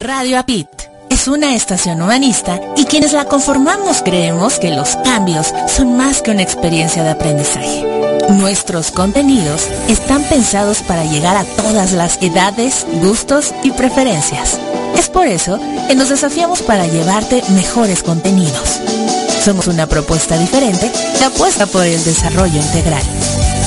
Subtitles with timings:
[0.00, 0.68] Radio Apit
[1.10, 6.30] es una estación humanista y quienes la conformamos creemos que los cambios son más que
[6.30, 7.84] una experiencia de aprendizaje.
[8.30, 14.60] Nuestros contenidos están pensados para llegar a todas las edades, gustos y preferencias.
[14.96, 15.58] Es por eso
[15.88, 18.80] que nos desafiamos para llevarte mejores contenidos.
[19.42, 23.02] Somos una propuesta diferente que apuesta por el desarrollo integral.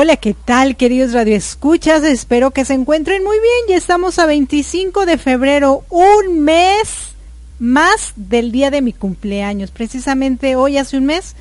[0.00, 2.04] Hola, ¿qué tal, queridos radioescuchas?
[2.04, 3.62] Espero que se encuentren muy bien.
[3.68, 7.16] Ya estamos a 25 de febrero, un mes
[7.58, 9.72] más del día de mi cumpleaños.
[9.72, 11.34] Precisamente hoy hace un mes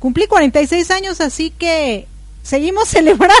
[0.00, 2.08] cumplí 46 años, así que
[2.42, 3.36] seguimos celebrando.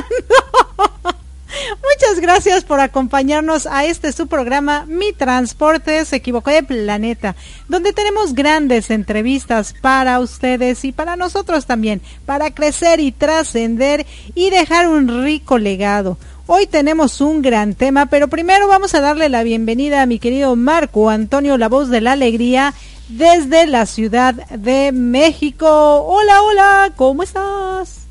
[1.78, 7.36] Muchas gracias por acompañarnos a este su programa Mi Transporte se equivocó de planeta,
[7.68, 14.50] donde tenemos grandes entrevistas para ustedes y para nosotros también, para crecer y trascender y
[14.50, 16.18] dejar un rico legado.
[16.46, 20.56] Hoy tenemos un gran tema, pero primero vamos a darle la bienvenida a mi querido
[20.56, 22.74] Marco Antonio, la voz de la alegría,
[23.08, 25.68] desde la Ciudad de México.
[25.68, 28.09] Hola, hola, ¿cómo estás?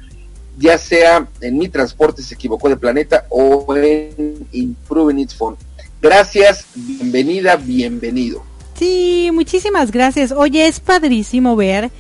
[0.58, 5.58] ya sea en Mi Transporte se equivocó de planeta o en Improving Its Phone.
[6.02, 8.49] Gracias, bienvenida, bienvenido.
[8.80, 10.32] Sí, muchísimas gracias.
[10.32, 11.92] Oye, es padrísimo ver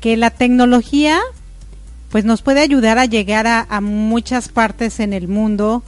[0.00, 1.18] que la tecnología
[2.10, 5.82] pues nos puede ayudar a llegar a, muchas partes en el mundo,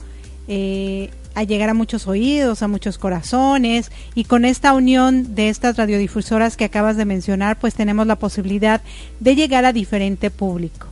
[0.49, 5.77] eh, a llegar a muchos oídos, a muchos corazones, y con esta unión de estas
[5.77, 8.81] radiodifusoras que acabas de mencionar, pues tenemos la posibilidad
[9.21, 10.87] de llegar a diferente público.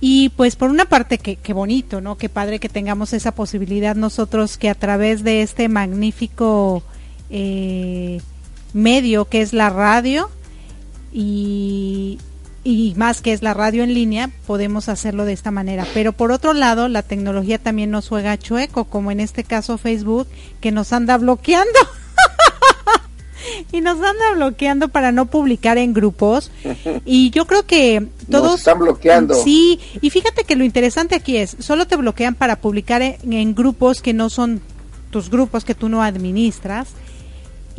[0.00, 2.18] Y pues por una parte, qué, bonito, ¿no?
[2.18, 6.84] Qué padre que tengamos esa posibilidad nosotros que a través de este magnífico
[7.30, 8.20] eh,
[8.72, 10.30] medio que es la radio
[11.12, 12.18] y,
[12.64, 15.86] y más que es la radio en línea, podemos hacerlo de esta manera.
[15.94, 20.26] Pero por otro lado, la tecnología también nos juega chueco, como en este caso Facebook,
[20.60, 21.78] que nos anda bloqueando.
[23.72, 26.50] y nos anda bloqueando para no publicar en grupos.
[27.04, 28.58] Y yo creo que todos...
[28.58, 29.34] están bloqueando.
[29.34, 34.02] Sí, y fíjate que lo interesante aquí es, solo te bloquean para publicar en grupos
[34.02, 34.60] que no son
[35.10, 36.88] tus grupos que tú no administras.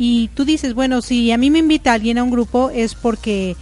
[0.02, 3.54] Y tú dices, bueno, si a mí me invita alguien a un grupo es porque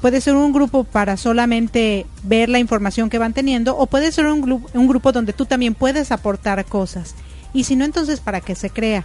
[0.00, 4.24] puede ser un grupo para solamente ver la información que van teniendo o puede ser
[4.24, 7.14] un, un grupo donde tú también puedes aportar cosas.
[7.52, 9.04] Y si no, entonces para que se crea.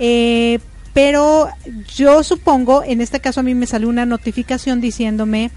[0.00, 0.58] Eh,
[0.94, 1.46] pero
[1.94, 5.52] yo supongo, en este caso a mí me salió una notificación diciéndome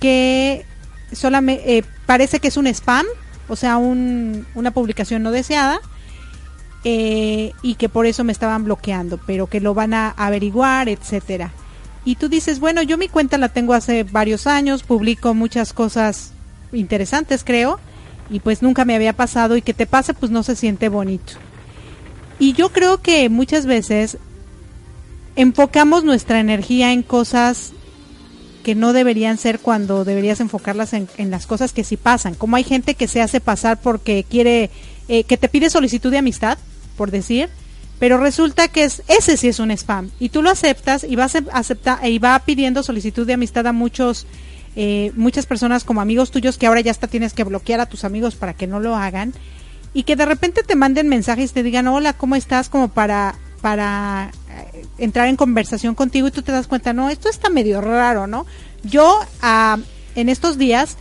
[0.00, 0.64] que
[1.12, 3.04] solamente eh, parece que es un spam,
[3.46, 5.82] o sea, un, una publicación no deseada.
[6.84, 11.52] Eh, y que por eso me estaban bloqueando, pero que lo van a averiguar, etcétera
[12.04, 16.32] y tú dices, bueno, yo mi cuenta la tengo hace varios años, publico muchas cosas
[16.72, 17.78] interesantes, creo,
[18.28, 21.34] y pues nunca me había pasado y que te pase, pues no se siente bonito.
[22.38, 24.18] Y yo creo que muchas veces
[25.36, 27.72] enfocamos nuestra energía en cosas
[28.64, 32.34] que no deberían ser cuando deberías enfocarlas en, las cosas que sí pasan.
[32.34, 34.70] Como hay gente que se hace pasar porque quiere,
[35.08, 36.58] eh, que te pide solicitud de amistad,
[36.92, 37.48] por decir,
[37.98, 40.10] pero resulta que es, ese sí es un spam.
[40.18, 43.72] Y tú lo aceptas y vas a aceptar y va pidiendo solicitud de amistad a
[43.72, 44.26] muchos
[44.74, 48.04] eh, muchas personas como amigos tuyos que ahora ya hasta tienes que bloquear a tus
[48.04, 49.32] amigos para que no lo hagan.
[49.94, 53.36] Y que de repente te manden mensajes y te digan hola cómo estás como para
[53.60, 57.80] para eh, entrar en conversación contigo y tú te das cuenta no esto está medio
[57.80, 58.44] raro no
[58.82, 59.78] yo ah,
[60.16, 60.96] en estos días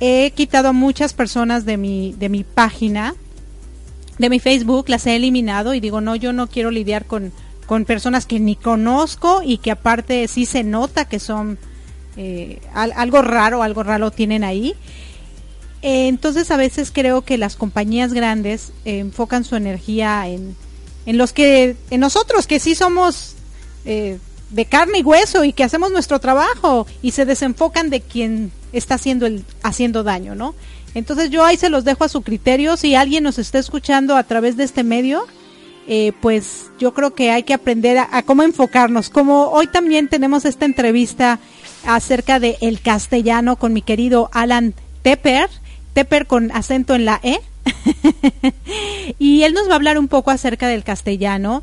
[0.00, 3.14] he quitado a muchas personas de mi de mi página
[4.18, 7.32] de mi Facebook, las he eliminado y digo, no, yo no quiero lidiar con,
[7.66, 11.58] con personas que ni conozco y que aparte sí se nota que son
[12.16, 14.74] eh, algo raro, algo raro tienen ahí.
[15.82, 20.56] Eh, entonces a veces creo que las compañías grandes eh, enfocan su energía en,
[21.04, 23.34] en los que, en nosotros que sí somos
[23.84, 28.94] de carne y hueso y que hacemos nuestro trabajo y se desenfocan de quien está
[28.94, 30.56] haciendo el, haciendo daño, ¿no?
[30.96, 32.78] Entonces yo ahí se los dejo a su criterio.
[32.78, 35.26] Si alguien nos está escuchando a través de este medio,
[35.86, 39.10] eh, pues yo creo que hay que aprender a, cómo enfocarnos.
[39.10, 41.38] Como hoy también tenemos esta entrevista
[41.86, 44.72] acerca de el castellano con mi querido Alan
[45.02, 45.50] Tepper,
[45.92, 47.40] Tepper con acento en la E.
[49.18, 51.62] y él nos va a hablar un poco acerca del castellano.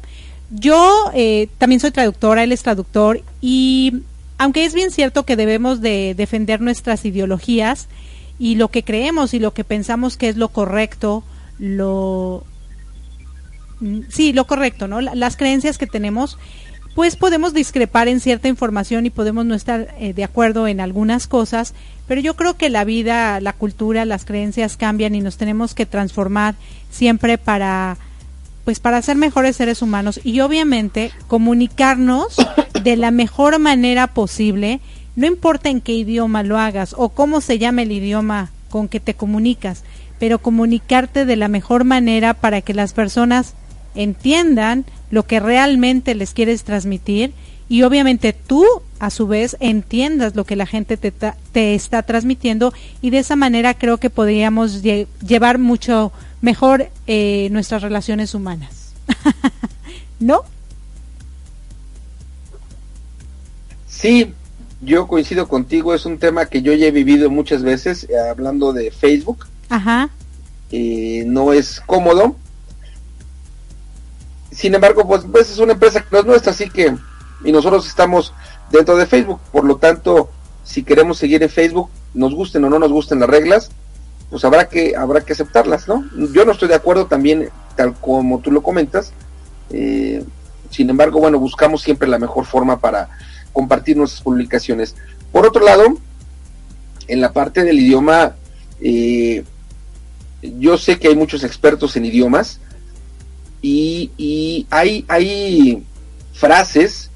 [0.52, 4.04] Yo eh, también soy traductora, él es traductor y
[4.38, 7.88] aunque es bien cierto que debemos de defender nuestras ideologías,
[8.40, 11.24] y lo que creemos y lo que pensamos que es lo correcto,
[11.60, 12.44] lo
[13.80, 15.02] mm, sí, lo correcto, ¿no?
[15.02, 16.38] Las creencias que tenemos,
[16.96, 21.28] pues podemos discrepar en cierta información y podemos no estar eh, de acuerdo en algunas
[21.28, 21.74] cosas,
[22.08, 25.86] pero yo creo que la vida, la cultura, las creencias cambian y nos tenemos que
[25.86, 26.56] transformar
[26.92, 27.98] siempre para
[28.66, 32.38] pues para ser mejores seres humanos y obviamente comunicarnos
[32.84, 34.80] de la mejor manera posible
[35.16, 39.00] no importa en qué idioma lo hagas o cómo se llama el idioma con que
[39.00, 39.84] te comunicas,
[40.20, 43.54] pero comunicarte de la mejor manera para que las personas
[43.96, 47.34] entiendan lo que realmente les quieres transmitir
[47.70, 48.66] y obviamente tú
[49.00, 53.36] a su vez entiendas lo que la gente te, te está transmitiendo y de esa
[53.36, 58.94] manera creo que podríamos llevar mucho mejor eh, nuestras relaciones humanas.
[60.20, 60.42] ¿No?
[63.88, 64.34] Sí,
[64.84, 68.74] yo coincido contigo, es un tema que yo ya he vivido muchas veces, eh, hablando
[68.74, 69.46] de Facebook.
[69.70, 70.10] Ajá.
[70.72, 72.36] Eh, no es cómodo.
[74.52, 76.96] Sin embargo, pues, pues, es una empresa que no es nuestra, así que,
[77.44, 78.34] y nosotros estamos
[78.72, 80.30] dentro de Facebook, por lo tanto,
[80.64, 83.72] si queremos seguir en Facebook, nos gusten o no nos gusten las reglas,
[84.30, 86.06] pues habrá que, habrá que aceptarlas, ¿no?
[86.34, 89.12] Yo no estoy de acuerdo también, tal como tú lo comentas,
[89.72, 90.24] eh,
[90.70, 93.10] sin embargo, bueno, buscamos siempre la mejor forma para
[93.54, 94.96] compartir nuestras publicaciones.
[95.32, 95.98] Por otro lado,
[97.08, 98.36] en la parte del idioma,
[98.82, 99.44] eh,
[100.42, 102.60] yo sé que hay muchos expertos en idiomas
[103.62, 105.86] y, hay,
[106.34, 107.10] frases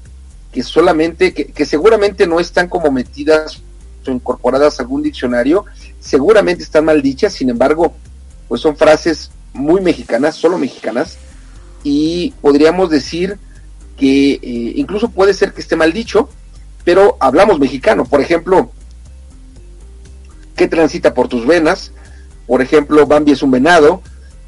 [0.52, 3.60] que solamente, que, seguramente no están como metidas
[4.06, 5.66] o incorporadas a algún diccionario,
[6.00, 7.94] seguramente están mal dichas, sin embargo,
[8.48, 11.18] pues son frases muy mexicanas, solo mexicanas,
[11.84, 13.38] y podríamos decir
[13.98, 14.40] que eh,
[14.76, 16.28] incluso puede ser que esté mal dicho,
[16.84, 18.04] pero hablamos mexicano.
[18.04, 18.70] Por ejemplo,
[20.56, 21.92] ¿qué transita por tus venas?
[22.46, 24.00] Por ejemplo, Bambi es un venado,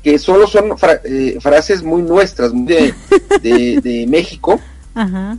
[0.02, 2.94] que solo son eh, frases muy nuestras, de,
[3.42, 4.60] de, México.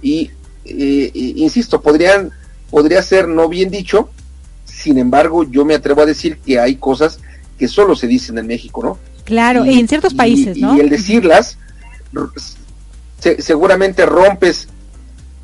[0.01, 0.29] Y
[0.65, 2.31] eh, insisto, podrían,
[2.69, 4.09] podría ser no bien dicho,
[4.65, 7.19] sin embargo, yo me atrevo a decir que hay cosas
[7.57, 8.97] que solo se dicen en México, ¿no?
[9.23, 10.75] Claro, y, en ciertos países, ¿no?
[10.75, 11.57] Y el decirlas
[13.21, 14.67] seguramente rompes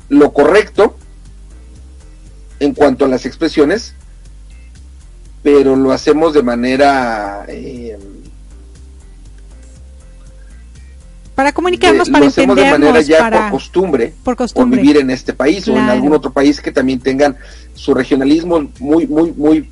[0.08, 0.96] lo correcto
[2.60, 3.94] en cuanto a las expresiones,
[5.42, 7.44] pero lo hacemos de manera...
[7.48, 7.96] Eh,
[11.34, 15.68] para comunicarnos, para lo de manera ya por, costumbre, por costumbre, vivir en este país
[15.68, 17.36] o en algún otro país que también tengan
[17.74, 19.70] su regionalismo muy, muy, muy...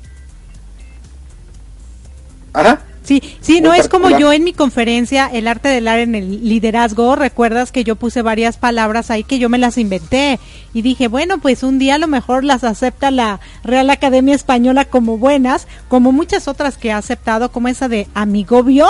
[2.53, 2.86] Ajá.
[3.07, 6.49] Sí, sí, no es como yo en mi conferencia, El arte del ar en el
[6.49, 10.41] liderazgo, recuerdas que yo puse varias palabras ahí que yo me las inventé
[10.73, 14.83] y dije, bueno, pues un día a lo mejor las acepta la Real Academia Española
[14.83, 18.89] como buenas, como muchas otras que ha aceptado, como esa de amigobio,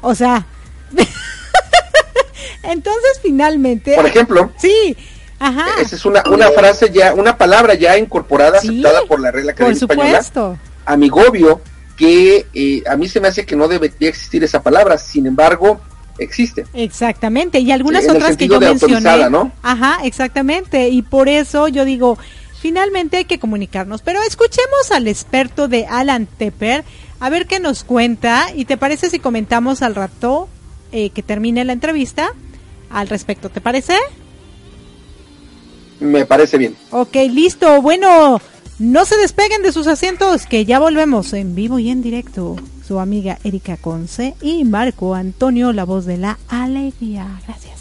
[0.00, 0.46] o sea,
[2.62, 3.96] entonces finalmente...
[3.96, 4.50] Por ejemplo.
[4.56, 4.96] Sí.
[5.40, 5.66] Ajá.
[5.78, 9.78] Esa es una, una frase ya, una palabra ya incorporada, aceptada por la Real Academia
[9.78, 10.58] por supuesto.
[10.86, 11.60] Amigobio
[11.98, 15.80] que eh, a mí se me hace que no debería existir esa palabra, sin embargo,
[16.18, 16.64] existe.
[16.72, 19.28] Exactamente, y algunas otras que yo mencioné.
[19.28, 19.52] ¿no?
[19.62, 22.16] Ajá, exactamente, y por eso yo digo,
[22.62, 26.84] finalmente hay que comunicarnos, pero escuchemos al experto de Alan Tepper,
[27.18, 30.48] a ver qué nos cuenta, y te parece si comentamos al rato
[30.92, 32.32] eh, que termine la entrevista
[32.90, 33.94] al respecto, ¿te parece?
[35.98, 36.76] Me parece bien.
[36.92, 38.40] Ok, listo, bueno,
[38.78, 42.56] no se despeguen de sus asientos, que ya volvemos en vivo y en directo.
[42.86, 47.40] Su amiga Erika Conce y Marco Antonio, la voz de la alegría.
[47.46, 47.78] Gracias.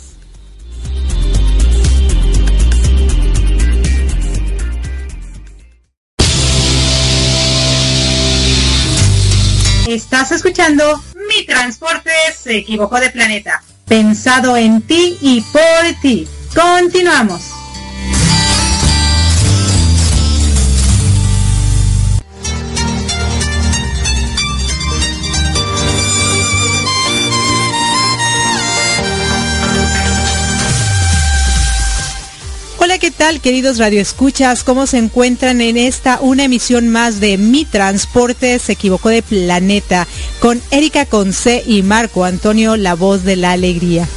[9.88, 13.64] Estás escuchando Mi Transporte se equivocó de planeta.
[13.88, 16.28] Pensado en ti y por ti.
[16.54, 17.57] Continuamos.
[33.18, 34.64] Tal, queridos radioescuchas?
[34.64, 40.08] ¿Cómo se encuentran en esta una emisión más de Mi Transporte se equivocó de planeta
[40.40, 44.08] con Erika Conce y Marco Antonio, la voz de la alegría?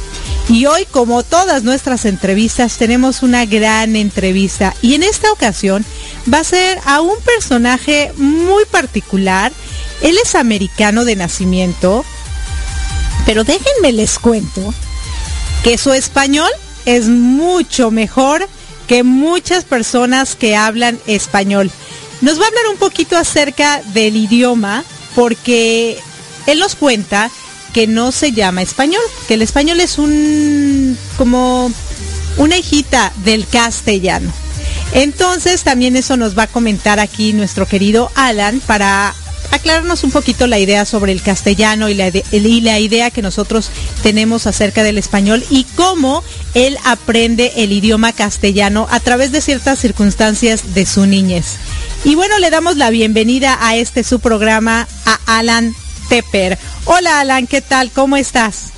[0.49, 5.83] Y hoy, como todas nuestras entrevistas, tenemos una gran entrevista y en esta ocasión
[6.31, 9.51] va a ser a un personaje muy particular.
[10.01, 12.05] Él es americano de nacimiento,
[13.25, 14.73] pero déjenme les cuento
[15.63, 16.51] que su español
[16.85, 18.47] es mucho mejor
[18.91, 21.71] que muchas personas que hablan español.
[22.19, 24.83] Nos va a hablar un poquito acerca del idioma
[25.15, 25.97] porque
[26.45, 27.31] él nos cuenta
[27.73, 31.71] que no se llama español, que el español es un como
[32.35, 34.29] una hijita del castellano.
[34.91, 39.15] Entonces también eso nos va a comentar aquí nuestro querido Alan para
[39.51, 43.69] aclararnos un poquito la idea sobre el castellano y la, idea que nosotros
[44.01, 49.79] tenemos acerca del español y cómo él aprende el idioma castellano a través de ciertas
[49.79, 51.57] circunstancias de su niñez.
[52.03, 55.73] Y bueno, le damos la bienvenida a este su programa a Alan
[56.09, 56.57] Tepper.
[56.85, 57.91] Hola Alan, ¿qué tal?
[57.91, 58.71] ¿Cómo estás?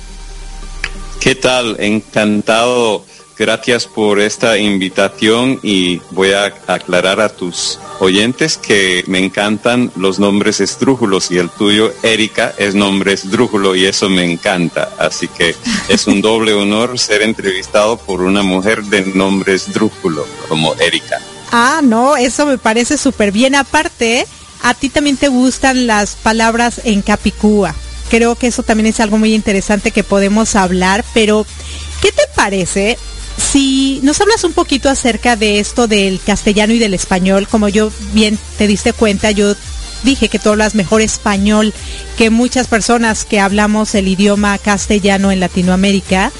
[1.20, 1.76] ¿Qué tal?
[1.80, 9.90] Encantado gracias por esta invitación y voy a aclarar a tus oyentes que me encantan
[9.96, 14.90] los nombres esdrújulos y el tuyo, Erika, es nombre esdrújulo y eso me encanta.
[14.98, 15.54] Así que
[15.88, 21.20] es un doble honor ser entrevistado por una mujer de nombre esdrújulo como Erika.
[21.52, 23.54] Ah, no, eso me parece súper bien.
[23.54, 24.26] Aparte,
[24.62, 27.74] a ti también te gustan las palabras en capicúa.
[28.10, 31.46] Creo que eso también es algo muy interesante que podemos hablar, pero
[32.00, 32.98] ¿qué te parece
[33.36, 37.90] si nos hablas un poquito acerca de esto del castellano y del español, como yo
[38.12, 39.54] bien te diste cuenta, yo
[40.04, 41.72] dije que tú hablas mejor español
[42.16, 46.30] que muchas personas que hablamos el idioma castellano en Latinoamérica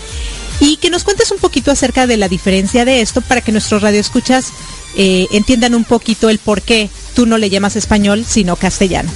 [0.60, 3.82] y que nos cuentes un poquito acerca de la diferencia de esto para que nuestros
[3.82, 4.52] radioescuchas
[4.96, 9.10] eh, entiendan un poquito el por qué tú no le llamas español sino castellano.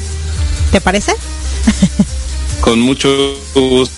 [0.73, 1.12] ¿Te parece?
[2.61, 3.98] Con mucho gusto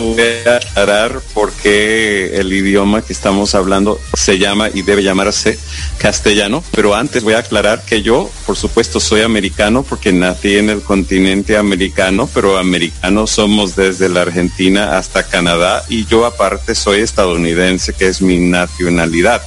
[0.00, 5.58] voy a aclarar por qué el idioma que estamos hablando se llama y debe llamarse
[5.98, 10.70] castellano, pero antes voy a aclarar que yo, por supuesto, soy americano porque nací en
[10.70, 17.00] el continente americano, pero americanos somos desde la Argentina hasta Canadá y yo aparte soy
[17.00, 19.42] estadounidense, que es mi nacionalidad.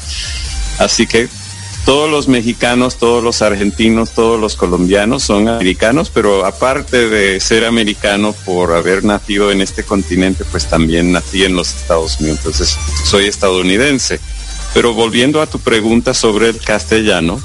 [0.78, 1.28] Así que
[1.86, 7.64] todos los mexicanos, todos los argentinos, todos los colombianos son americanos, pero aparte de ser
[7.64, 12.78] americano por haber nacido en este continente, pues también nací en los Estados Unidos, entonces
[13.04, 14.20] soy estadounidense.
[14.74, 17.40] Pero volviendo a tu pregunta sobre el castellano,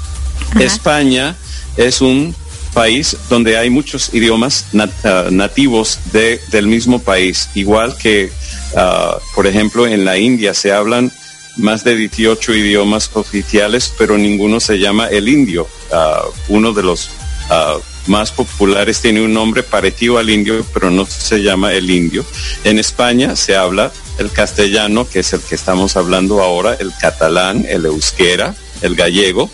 [0.59, 1.37] España
[1.77, 2.35] es un
[2.73, 4.65] país donde hay muchos idiomas
[5.03, 8.31] ah, nativos del mismo país, igual que,
[8.75, 11.11] ah, por ejemplo, en la India se hablan
[11.57, 15.67] más de 18 idiomas oficiales, pero ninguno se llama el indio.
[15.91, 17.09] Ah, uno de los
[17.49, 17.77] ah,
[18.07, 22.25] más populares tiene un nombre parecido al indio, pero no se llama el indio.
[22.63, 27.65] En España se habla el castellano, que es el que estamos hablando ahora, el catalán,
[27.67, 29.49] el euskera, el gallego,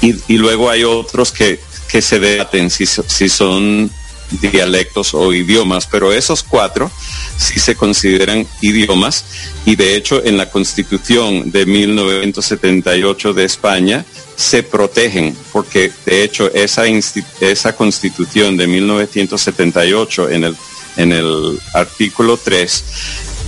[0.00, 3.90] y, luego hay otros que, que se debaten si, si son
[4.30, 6.90] dialectos o idiomas, pero esos cuatro
[7.36, 9.24] sí se consideran idiomas
[9.64, 14.04] y de hecho en la Constitución de 1978 de España
[14.36, 20.56] se protegen porque de hecho esa, esa Constitución de 1978 en el,
[20.96, 22.84] en el artículo 3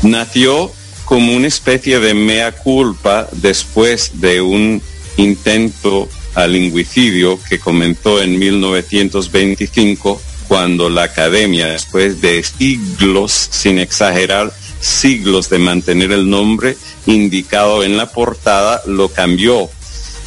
[0.03, 0.72] nació
[1.05, 4.83] como una especie de mea culpa después de un
[5.16, 14.52] intento al lingüicidio que comenzó en 1925 cuando la academia, después de siglos, sin exagerar,
[14.80, 19.68] siglos de mantener el nombre indicado en la portada, lo cambió.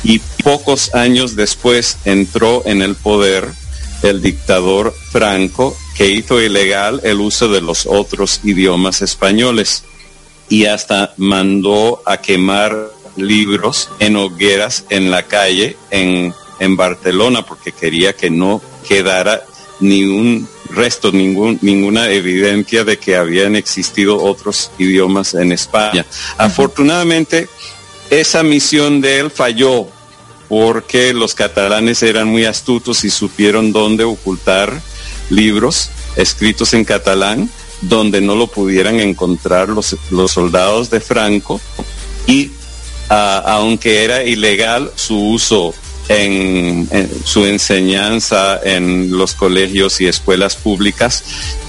[0.04, 3.50] Y pocos años después entró en el poder
[4.02, 9.84] el dictador Franco, que hizo ilegal el uso de los otros idiomas españoles
[10.48, 17.74] y hasta mandó a quemar libros en hogueras en la calle en, en Barcelona porque
[17.74, 19.44] quería que no quedara
[19.80, 26.06] ni un resto, ningún, ninguna evidencia de que habían existido otros idiomas en España.
[26.38, 27.48] Afortunadamente,
[28.10, 29.88] esa misión de él falló
[30.48, 34.82] porque los catalanes eran muy astutos y supieron dónde ocultar
[35.30, 37.50] libros escritos en catalán
[37.82, 41.62] donde no lo pudieran encontrar los, los soldados de Franco
[42.28, 42.52] y
[43.10, 45.74] ah, aunque era ilegal su uso
[46.10, 46.90] en,
[47.24, 51.24] su enseñanza en los colegios y escuelas públicas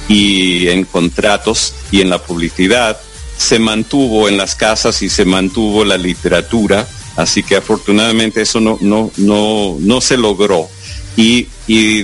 [0.08, 2.98] y en contratos y en la publicidad.
[3.36, 8.78] Se mantuvo en las casas y se mantuvo la literatura, así que afortunadamente eso no,
[8.80, 10.68] no, no, no se logró.
[11.16, 11.48] Y,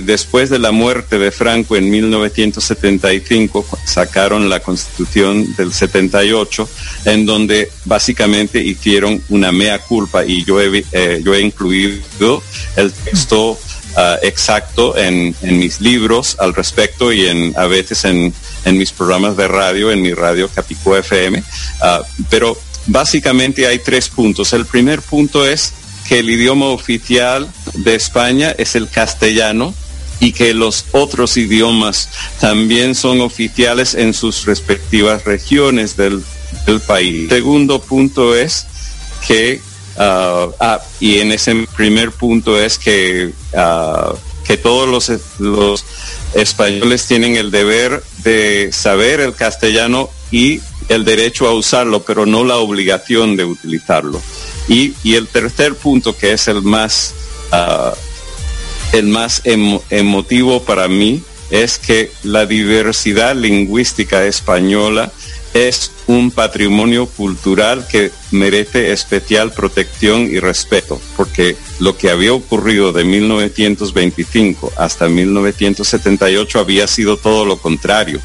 [0.01, 6.69] después de la muerte de Franco en 1975 sacaron la constitución del 78
[7.03, 12.41] en donde básicamente hicieron una mea culpa y yo he, eh, yo he incluido
[12.77, 13.59] el texto
[13.97, 18.33] ah, exacto en, mis libros al respecto y en, a veces en,
[18.65, 21.43] mis programas de radio, en mi radio Capicú FM.
[21.81, 24.53] Ah, pero básicamente hay tres puntos.
[24.53, 25.73] El primer punto es
[26.07, 29.73] que el idioma oficial de España es el castellano
[30.19, 36.23] y que los otros idiomas también son oficiales en sus respectivas regiones del,
[36.85, 37.29] país.
[37.29, 38.65] Segundo punto es
[39.25, 39.61] que,
[39.97, 44.13] ah, ah, y en ese primer punto es que, ah,
[44.45, 45.85] que todos los, los
[46.33, 52.43] españoles tienen el deber de saber el castellano y el derecho a usarlo, pero no
[52.43, 54.21] la obligación de utilizarlo.
[54.67, 57.13] Y, el tercer punto, que es el más,
[57.51, 57.93] ah,
[58.91, 65.11] el más emotivo para mí, es que la diversidad lingüística española
[65.53, 72.93] es un patrimonio cultural que merece especial protección y respeto, porque lo que había ocurrido
[72.93, 78.21] de 1925 hasta 1978 había sido todo lo contrario.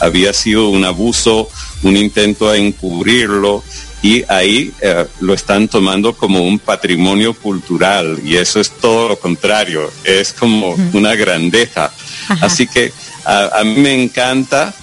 [0.00, 1.48] Había sido un abuso,
[1.82, 3.64] un intento a encubrirlo,
[4.04, 9.18] y ahí eh, lo están tomando como un patrimonio cultural y eso es todo lo
[9.18, 11.90] contrario, es como una grandeza.
[12.42, 12.92] Así que
[13.24, 14.74] a, mí me encanta,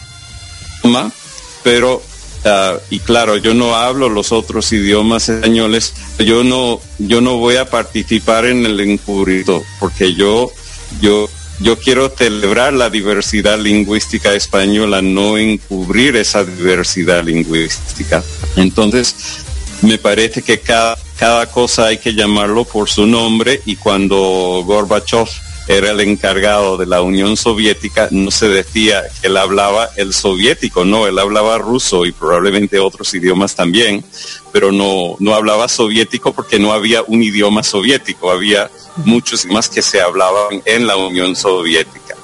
[1.62, 2.02] pero
[2.46, 7.58] ah, y claro, yo no hablo los otros idiomas españoles, yo no, yo no voy
[7.58, 10.52] a participar en el encubrito, porque yo,
[11.00, 11.30] yo
[11.62, 18.24] yo quiero celebrar la diversidad lingüística española, no encubrir esa diversidad lingüística.
[18.56, 19.16] Entonces,
[19.82, 25.28] me parece que cada, cada cosa hay que llamarlo por su nombre y cuando Gorbachev
[25.68, 30.86] era el encargado de la Unión Soviética, no se decía que él hablaba el soviético,
[30.86, 34.04] no, él hablaba ruso y probablemente otros idiomas también,
[34.52, 38.70] pero no, no hablaba soviético porque no había un idioma soviético, había
[39.06, 42.16] muchos más que se hablaban en la Unión Soviética.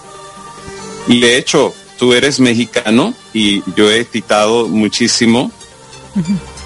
[1.07, 5.51] Y de hecho, tú eres mexicano y yo he citado muchísimo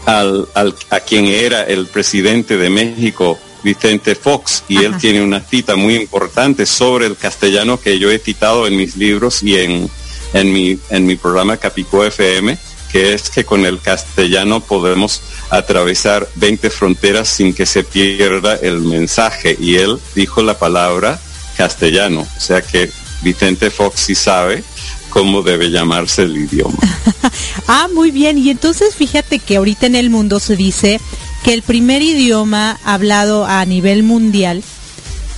[0.05, 0.47] al,
[0.89, 5.95] a quien era el presidente de México, Vicente Fox, y él tiene una cita muy
[5.95, 9.89] importante sobre el castellano que yo he citado en mis libros y en,
[10.33, 12.57] en, mi, en mi programa Capicó FM,
[12.91, 18.81] que es que con el castellano podemos atravesar 20 fronteras sin que se pierda el
[18.81, 19.55] mensaje.
[19.59, 21.19] Y él dijo la palabra
[21.55, 22.89] castellano, o sea que
[23.21, 24.63] Vicente Fox sí sabe
[25.09, 26.77] cómo debe llamarse el idioma.
[27.67, 28.37] ah, muy bien.
[28.37, 30.99] Y entonces fíjate que ahorita en el mundo se dice
[31.43, 34.63] que el primer idioma hablado a nivel mundial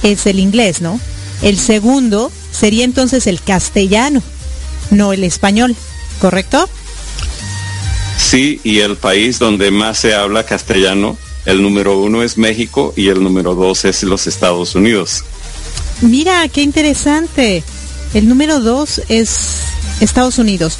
[0.04, 1.00] es el inglés, ¿no?
[1.42, 4.22] El segundo sería entonces el castellano,
[4.92, 5.76] no el español,
[6.20, 6.70] ¿correcto?
[8.18, 13.10] Sí, y el país donde más se habla castellano, el número uno es México y
[13.10, 15.24] el número dos es los Estados Unidos.
[16.02, 17.64] Mira, qué interesante.
[18.14, 19.62] El número dos es
[20.00, 20.78] Estados Unidos.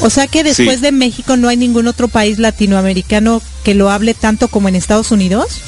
[0.00, 4.14] O sea que después de México no hay ningún otro país latinoamericano que lo hable
[4.14, 5.60] tanto como en Estados Unidos.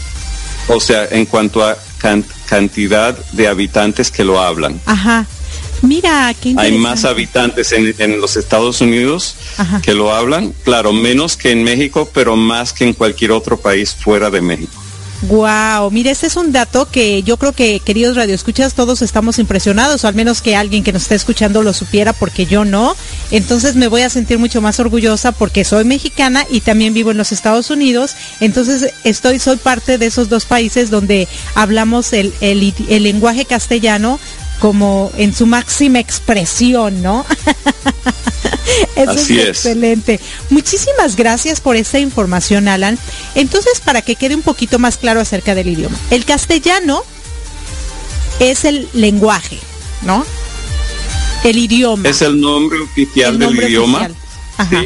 [0.69, 1.77] O sea, en cuanto a
[2.47, 4.81] cantidad de habitantes que lo hablan.
[4.87, 5.27] Ajá.
[5.83, 9.37] Mira, qué Hay más habitantes en, los Estados Unidos
[9.83, 13.95] que lo hablan, claro, menos que en México, pero más que en cualquier otro país
[13.95, 14.78] fuera de México.
[15.23, 20.05] Wow, mire, este es un dato que yo creo que, queridos radioescuchas, todos estamos impresionados,
[20.05, 22.95] o al menos que alguien que nos esté escuchando lo supiera, porque yo no.
[23.33, 27.17] Entonces me voy a sentir mucho más orgullosa porque soy mexicana y también vivo en
[27.17, 28.15] los Estados Unidos.
[28.41, 31.27] Entonces estoy, soy parte de esos dos países donde
[31.57, 34.21] hablamos el, el, el lenguaje castellano
[34.59, 37.25] como en su máxima expresión, ¿no?
[38.97, 40.21] Eso Así es, excelente.
[40.51, 42.99] Muchísimas gracias por esta información, Alan.
[43.35, 45.97] Entonces, para que quede un poquito más claro acerca del idioma.
[46.11, 47.03] El castellano
[48.41, 49.59] es el lenguaje,
[50.03, 50.25] ¿no?
[51.45, 52.09] El idioma.
[52.09, 54.11] Es el nombre oficial del idioma.
[54.57, 54.85] Ajá.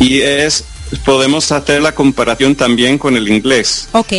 [0.00, 0.64] Y es,
[1.04, 3.88] podemos hacer la comparación también con el inglés.
[3.92, 4.12] Ok.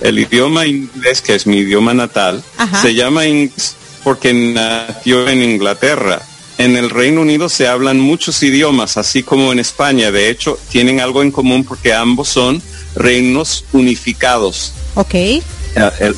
[0.00, 2.42] El idioma inglés, que es mi idioma natal,
[2.80, 6.22] se llama inglés porque nació en Inglaterra.
[6.58, 10.12] En el Reino Unido se hablan muchos idiomas, así como en España.
[10.12, 12.62] De hecho, tienen algo en común porque ambos son
[12.94, 14.72] reinos unificados.
[14.94, 15.14] Ok.
[15.14, 16.14] El,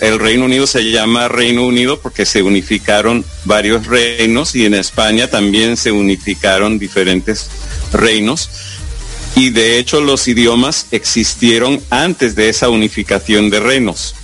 [0.00, 5.28] el, Reino Unido se llama Reino Unido porque se unificaron varios reinos y en España
[5.28, 7.50] también se unificaron diferentes
[7.92, 8.48] reinos.
[9.36, 14.14] Y de hecho los idiomas existieron antes de esa unificación de reinos.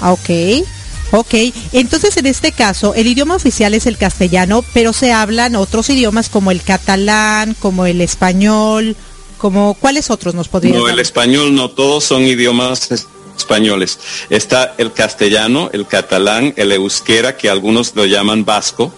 [0.00, 0.66] Ok.
[1.10, 1.34] Ok,
[1.72, 6.28] entonces en este caso el idioma oficial es el castellano, pero se hablan otros idiomas
[6.28, 8.96] como el catalán, como el español,
[9.38, 10.78] como cuáles otros nos podrían.
[10.78, 12.90] No, el español no, todos son idiomas
[13.36, 13.98] españoles.
[14.30, 18.92] Está el castellano, el catalán, el euskera, que algunos lo llaman vasco,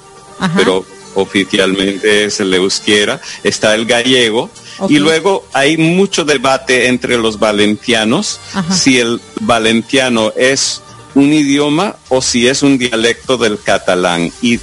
[0.54, 3.20] pero oficialmente es el euskera.
[3.42, 4.50] Está el gallego.
[4.88, 8.38] Y luego hay mucho debate entre los valencianos
[8.70, 10.82] si el valenciano es
[11.16, 14.30] un idioma o si es un dialecto del catalán.
[14.42, 14.60] Y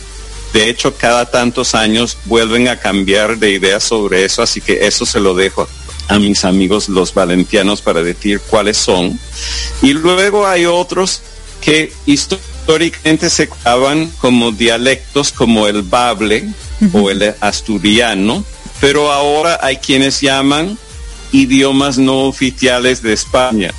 [0.53, 5.05] de hecho cada tantos años vuelven a cambiar de idea sobre eso, así que eso
[5.05, 5.67] se lo dejo
[6.07, 9.19] a mis amigos los valencianos para decir cuáles son.
[9.81, 11.21] Y luego hay otros
[11.59, 16.47] que históricamente se clavan como dialectos como el bable
[16.91, 18.45] o el asturiano,
[18.79, 20.77] pero ahora hay quienes llaman
[21.31, 23.73] idiomas no oficiales de España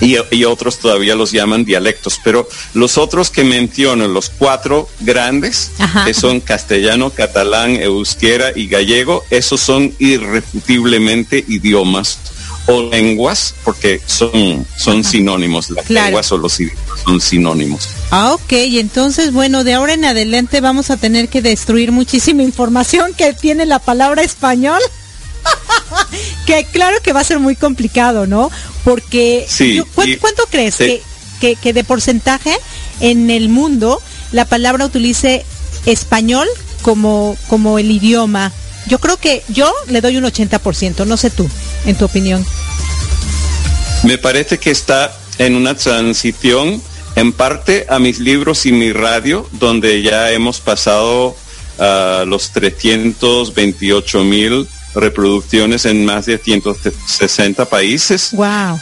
[0.00, 5.70] y, otros todavía los llaman dialectos, pero los otros que menciono, los cuatro grandes,
[6.04, 12.18] que son castellano, catalán, euskera y gallego, esos son irrefutiblemente idiomas
[12.66, 17.88] o lenguas, porque son, son sinónimos, las lenguas o los idiomas son sinónimos.
[18.10, 23.12] Ah, ok, entonces, bueno, de ahora en adelante vamos a tener que destruir muchísima información
[23.14, 24.80] que tiene la palabra español.
[26.46, 28.50] Que claro que va a ser muy complicado, ¿no?
[28.84, 29.46] Porque
[29.94, 31.02] ¿cuánto, crees que,
[31.56, 32.54] que, de porcentaje
[33.00, 34.00] en el mundo
[34.32, 35.44] la palabra utilice
[35.86, 36.48] español
[36.82, 38.52] como, como el idioma?
[38.86, 41.48] Yo creo que yo le doy un 80%, no sé tú,
[41.86, 42.44] en tu opinión.
[44.02, 46.82] Me parece que está en una transición
[47.16, 51.34] en parte a mis libros y mi radio, donde ya hemos pasado
[51.78, 58.30] a los 328 mil reproducciones en más de 160 países.
[58.32, 58.80] Wow.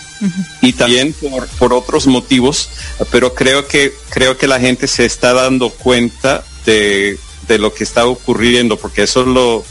[0.61, 2.69] Y también por, por, otros motivos,
[3.11, 7.85] pero creo que creo que la gente se está dando cuenta de, de lo que
[7.85, 9.65] está ocurriendo, porque eso lo,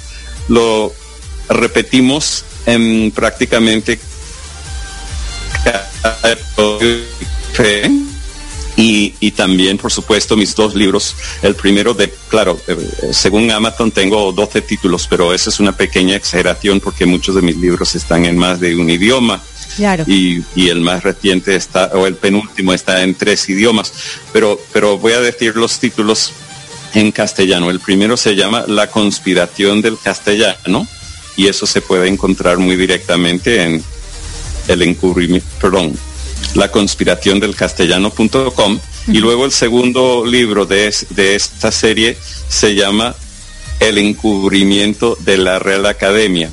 [0.50, 0.94] lo
[1.48, 4.00] repetimos en prácticamente
[5.64, 6.32] cada
[8.84, 11.16] y, también, por supuesto, mis dos libros.
[11.44, 16.16] El primero de, claro, eh, según Amazon tengo 12 títulos, pero esa es una pequeña
[16.16, 19.42] exageración porque muchos de mis libros están en más de un idioma.
[19.76, 20.04] Claro.
[20.08, 23.94] Y, el más reciente está, o el penúltimo está en tres idiomas.
[24.34, 26.34] Pero, pero voy a decir los títulos
[26.96, 27.70] en castellano.
[27.70, 30.88] El primero se llama La conspiración del castellano
[31.38, 33.84] y eso se puede encontrar muy directamente en
[34.68, 35.98] el encubrimiento, perdón,
[36.56, 42.18] la conspiración del castellano.com y luego el segundo libro de, de esta serie
[42.50, 43.16] se llama
[43.80, 46.50] El encubrimiento de la Real Academia.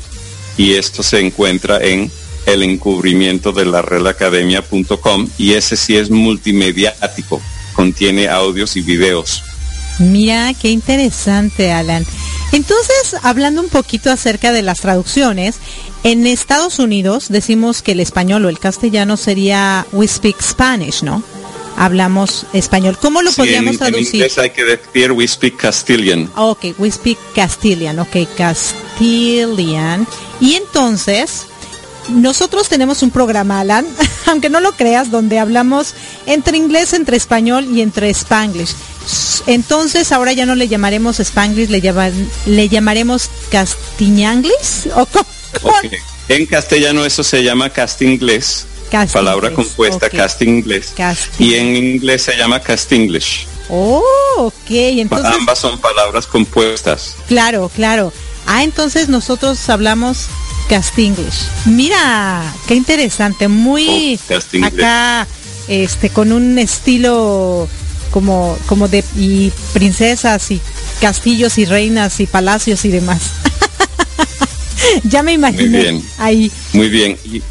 [0.57, 2.11] Y esto se encuentra en
[2.47, 7.41] el encubrimiento de la Real Academia.com y ese sí es multimediático,
[7.75, 9.43] contiene audios y videos.
[9.99, 12.07] Mira, qué interesante, Alan.
[12.53, 15.57] Entonces, hablando un poquito acerca de las traducciones,
[16.05, 21.23] en Estados Unidos decimos que el español o el castellano sería we speak Spanish, ¿no?
[21.77, 22.99] Hablamos español.
[23.01, 24.09] ¿Cómo lo podríamos traducir?
[24.09, 26.31] En inglés hay que decir we speak Castilian.
[26.37, 30.07] Ok, we speak Castilian, ok, Castilian.
[30.41, 31.47] Y entonces,
[32.09, 33.87] nosotros tenemos un programa, Alan,
[34.27, 35.95] aunque no lo creas, donde hablamos
[36.27, 38.75] entre inglés, entre español y entre spanglish.
[39.47, 41.81] Entonces ahora ya no le llamaremos spanglish, le,
[42.47, 45.07] le llamaremos castiñanglis o
[46.29, 48.67] En castellano eso se llama castinglés,
[49.13, 50.95] palabra compuesta, castinglés.
[51.39, 53.47] Y en inglés se llama castinglish.
[53.71, 54.03] Oh,
[54.37, 54.71] ok.
[54.71, 57.17] Entonces, Ambas son palabras compuestas.
[57.27, 58.13] Claro, claro.
[58.47, 60.27] Ah, entonces nosotros hablamos
[60.69, 61.49] castinglish.
[61.67, 65.27] Mira, qué interesante, muy oh, acá,
[65.67, 67.69] este, con un estilo
[68.11, 70.61] como, como de y princesas y
[71.01, 73.21] castillos y reinas y palacios y demás.
[75.05, 76.03] ya me imaginé Muy bien.
[76.19, 76.53] ahí.
[76.73, 77.19] Muy bien.
[77.25, 77.43] Y,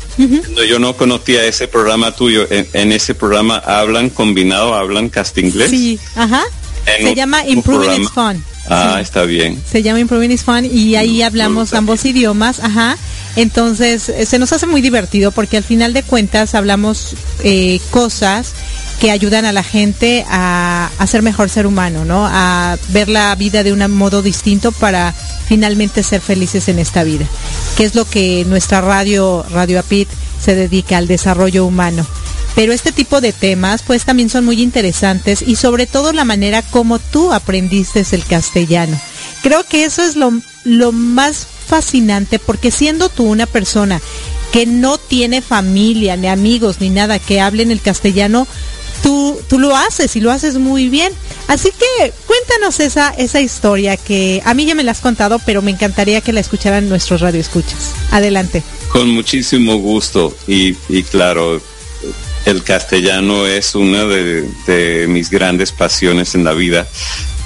[0.67, 2.47] Yo no conocía ese programa tuyo.
[2.49, 5.69] En, ese programa hablan combinado, hablan castinglés.
[5.69, 6.43] Sí, ajá.
[6.85, 8.43] Se llama Improving is Fun.
[8.69, 9.61] Ah, está bien.
[9.69, 12.97] Se llama Improving is Fun y ahí hablamos ambos idiomas, ajá.
[13.35, 18.53] Entonces, eh, se nos hace muy divertido porque al final de cuentas hablamos eh, cosas
[18.99, 22.27] que ayudan a la gente a, a, ser mejor ser humano, ¿no?
[22.27, 25.13] A ver la vida de un modo distinto para
[25.47, 27.25] finalmente ser felices en esta vida,
[27.77, 30.09] que es lo que nuestra radio, Radio Apit,
[30.41, 32.05] se dedica al desarrollo humano.
[32.57, 36.63] Pero este tipo de temas pues también son muy interesantes y sobre todo la manera
[36.63, 38.99] como tú aprendiste el castellano.
[39.43, 44.01] Creo que eso es lo, lo más fascinante porque siendo tú una persona
[44.51, 48.47] que no tiene familia, ni amigos, ni nada que hablen el castellano,
[49.03, 51.13] tú, tú lo haces y lo haces muy bien.
[51.47, 55.61] Así que cuéntanos esa, esa historia que a mí ya me la has contado, pero
[55.61, 57.91] me encantaría que la escucharan nuestros radioescuchas.
[58.09, 58.63] Adelante.
[58.91, 61.61] Con muchísimo gusto y, y claro,
[62.45, 66.87] el castellano es una de, mis grandes pasiones en la vida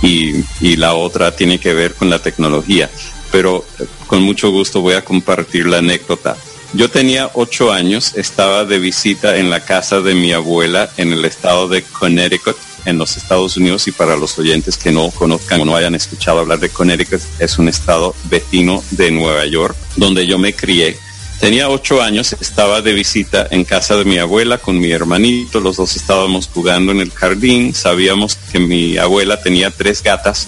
[0.01, 2.89] y, y, la otra tiene que ver con la tecnología.
[3.31, 3.65] Pero
[4.07, 6.35] con mucho gusto voy a compartir la anécdota.
[6.73, 11.25] Yo tenía ocho años, estaba de visita en la casa de mi abuela en el
[11.25, 15.65] estado de Connecticut, en los Estados Unidos, y para los oyentes que no conozcan o
[15.65, 20.37] no hayan escuchado hablar de Connecticut, es un estado vecino de Nueva York, donde yo
[20.37, 20.97] me crié.
[21.41, 25.77] Tenía ocho años, estaba de visita en casa de mi abuela con mi hermanito, los
[25.77, 30.47] dos estábamos jugando en el jardín, sabíamos que mi abuela tenía tres gatas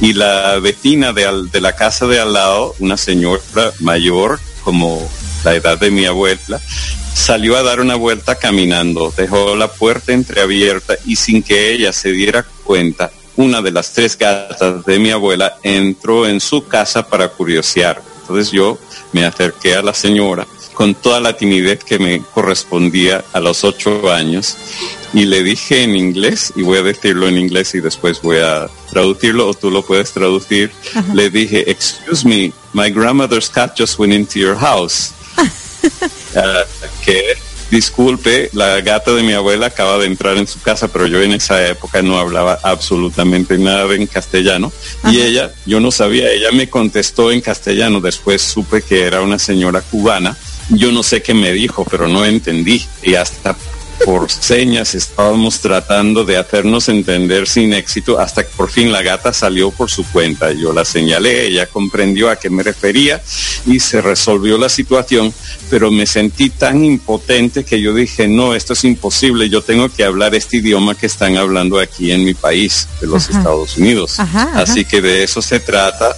[0.00, 3.40] y la vecina de, de la casa de al lado, una señora
[3.78, 5.08] mayor, como
[5.44, 6.60] la edad de mi abuela,
[7.14, 12.10] salió a dar una vuelta caminando, dejó la puerta entreabierta y sin que ella se
[12.10, 17.28] diera cuenta, una de las tres gatas de mi abuela entró en su casa para
[17.28, 18.02] curiosear.
[18.22, 18.78] Entonces yo
[19.12, 24.10] me acerqué a la señora con toda la timidez que me correspondía a los ocho
[24.10, 24.56] años
[25.12, 28.68] y le dije en inglés, y voy a decirlo en inglés y después voy a
[28.90, 30.72] traducirlo o tú lo puedes traducir,
[31.14, 35.12] le dije, excuse me, my grandmother's cat just went into your house.
[37.04, 37.36] Que
[37.72, 41.32] disculpe, la gata de mi abuela acaba de entrar en su casa, pero yo en
[41.32, 44.70] esa época no hablaba absolutamente nada en castellano.
[45.10, 49.38] Y ella, yo no sabía, ella me contestó en castellano, después supe que era una
[49.38, 50.36] señora cubana.
[50.68, 52.84] Yo no sé qué me dijo, pero no entendí.
[53.02, 53.56] Y hasta
[54.04, 59.32] por señas estábamos tratando de hacernos entender sin éxito hasta que por fin la gata
[59.32, 60.52] salió por su cuenta.
[60.52, 63.22] Yo la señalé, ella comprendió a qué me refería
[63.66, 65.32] y se resolvió la situación,
[65.70, 70.04] pero me sentí tan impotente que yo dije, no, esto es imposible, yo tengo que
[70.04, 74.18] hablar este idioma que están hablando aquí en mi país, de los Estados Unidos.
[74.54, 76.16] Así que de eso se trata.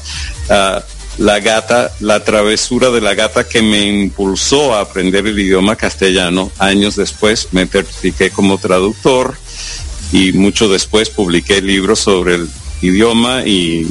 [0.48, 0.82] Ah,
[1.18, 6.50] la gata, la travesura de la gata que me impulsó a aprender el idioma castellano.
[6.58, 9.36] Años después me certifiqué como traductor
[10.12, 12.48] y mucho después publiqué libros sobre el
[12.82, 13.86] idioma y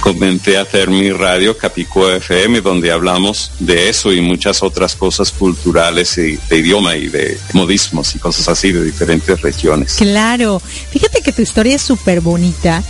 [0.00, 5.30] comencé a hacer mi radio Capicúa FM donde hablamos de eso y muchas otras cosas
[5.30, 9.94] culturales y de idioma y de modismos y cosas así de diferentes regiones.
[9.94, 12.82] Claro, fíjate que tu historia es súper bonita,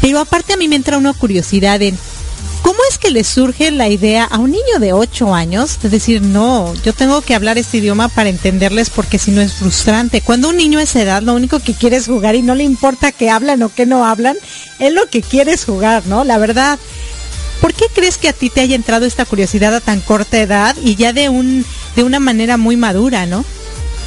[0.00, 1.96] pero aparte a mí me entra una curiosidad en
[2.66, 6.20] ¿Cómo es que le surge la idea a un niño de 8 años de decir,
[6.20, 10.20] no, yo tengo que hablar este idioma para entenderles porque si no es frustrante?
[10.20, 12.64] Cuando un niño a esa edad lo único que quiere es jugar y no le
[12.64, 14.36] importa que hablan o que no hablan,
[14.80, 16.24] es lo que quiere es jugar, ¿no?
[16.24, 16.80] La verdad.
[17.60, 20.74] ¿Por qué crees que a ti te haya entrado esta curiosidad a tan corta edad
[20.82, 23.44] y ya de un de una manera muy madura, ¿no?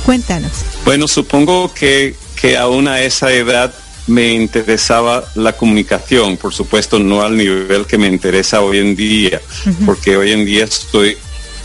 [0.05, 0.51] Cuéntanos.
[0.83, 3.73] Bueno, supongo que que aún a esa edad
[4.09, 9.39] me interesaba la comunicación, por supuesto no al nivel que me interesa hoy en día,
[9.85, 11.15] porque hoy en día estoy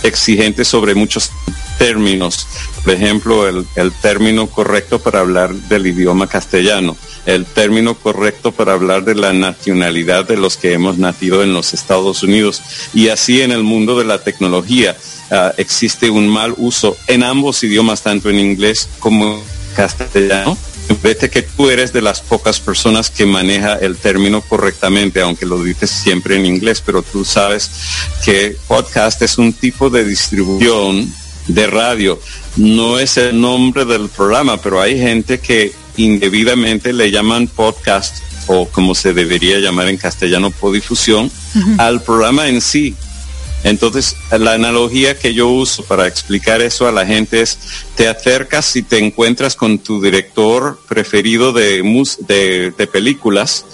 [0.03, 1.31] exigente sobre muchos
[1.79, 2.47] términos.
[2.85, 8.75] Por ejemplo, el, el, término correcto para hablar del idioma castellano, el término correcto para
[8.75, 12.61] hablar de la nacionalidad de los que hemos nacido en los Estados Unidos.
[12.93, 14.95] Y así en el mundo de la tecnología
[15.31, 19.43] uh, existe un mal uso en ambos idiomas, tanto en inglés como
[19.75, 20.59] castellano
[21.03, 25.62] Vete que tú eres de las pocas personas que maneja el término correctamente, aunque lo
[25.62, 27.70] dices siempre en inglés, pero tú sabes
[28.25, 31.12] que podcast es un tipo de distribución
[31.47, 32.20] de radio.
[32.57, 38.68] No es el nombre del programa, pero hay gente que indebidamente le llaman podcast o
[38.68, 41.31] como se debería llamar en castellano, podifusión,
[41.79, 42.94] al programa en sí.
[43.64, 47.59] Entonces, la analogía que yo uso para explicar eso a la gente es,
[47.96, 51.83] te acercas y te encuentras con tu director preferido de,
[52.92, 53.64] películas,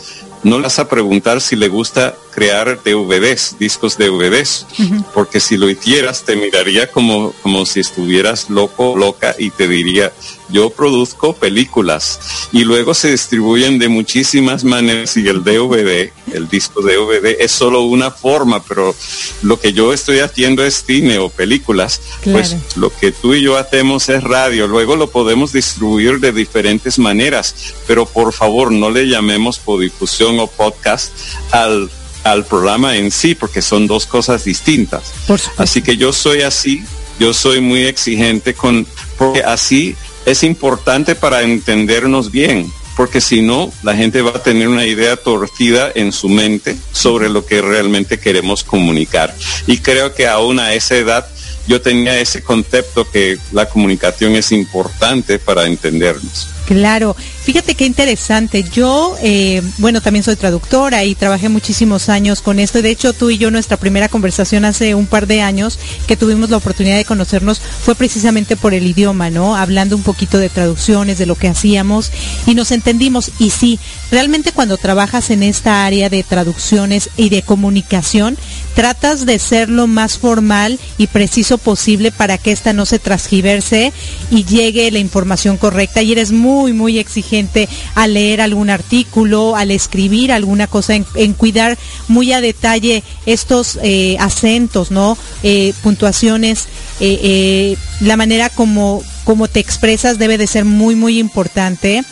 [0.44, 4.66] no le vas a preguntar si le gusta crear DVDs, discos DVDs,
[5.14, 10.12] porque si lo hicieras te miraría como, como si estuvieras loco, loca y te diría,
[10.52, 12.20] yo produzco películas.
[12.52, 17.82] Y luego se distribuyen de muchísimas maneras y el DVD, el disco DVD es solo
[17.82, 18.94] una forma, pero
[19.42, 23.56] lo que yo estoy haciendo es cine o películas, pues lo que tú y yo
[23.56, 29.08] hacemos es radio, luego lo podemos distribuir de diferentes maneras, pero por favor no le
[29.08, 31.12] llamemos podifusión o podcast
[31.52, 31.90] al
[32.24, 35.12] al programa en sí, porque son dos cosas distintas.
[35.56, 36.82] Así que yo soy así,
[37.18, 38.86] yo soy muy exigente con,
[39.18, 44.68] porque así es importante para entendernos bien, porque si no, la gente va a tener
[44.68, 49.34] una idea torcida en su mente sobre lo que realmente queremos comunicar.
[49.66, 51.26] Y creo que aún a esa edad
[51.66, 56.48] yo tenía ese concepto que la comunicación es importante para entendernos.
[56.66, 58.62] Claro, fíjate qué interesante.
[58.62, 62.82] Yo, eh, bueno, también soy traductora y trabajé muchísimos años con esto.
[62.82, 66.50] De hecho, tú y yo, nuestra primera conversación hace un par de años que tuvimos
[66.50, 69.56] la oportunidad de conocernos fue precisamente por el idioma, ¿no?
[69.56, 72.12] Hablando un poquito de traducciones, de lo que hacíamos
[72.46, 73.30] y nos entendimos.
[73.38, 73.78] Y sí,
[74.10, 78.36] realmente cuando trabajas en esta área de traducciones y de comunicación,
[78.74, 83.92] tratas de ser lo más formal y preciso posible para que esta no se transgiverse
[84.30, 86.98] y llegue la información correcta y eres muy muy, muy
[87.30, 91.78] exigente al leer algún artículo, al escribir alguna cosa, en, cuidar
[92.08, 95.16] muy a detalle estos eh, acentos, ¿no?
[95.42, 96.66] Eh, puntuaciones,
[97.00, 102.02] eh, la manera como, como te expresas debe de ser muy, muy importante.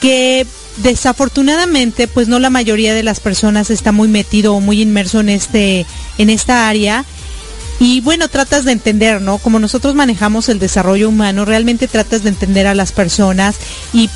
[0.00, 5.18] Que desafortunadamente, pues no la mayoría de las personas está muy metido o muy inmerso
[5.20, 5.86] en este,
[6.18, 7.04] en esta área
[7.80, 9.38] y bueno, tratas de entender, ¿no?
[9.38, 13.56] Como nosotros manejamos el desarrollo humano, realmente tratas de entender a las personas
[13.92, 14.10] y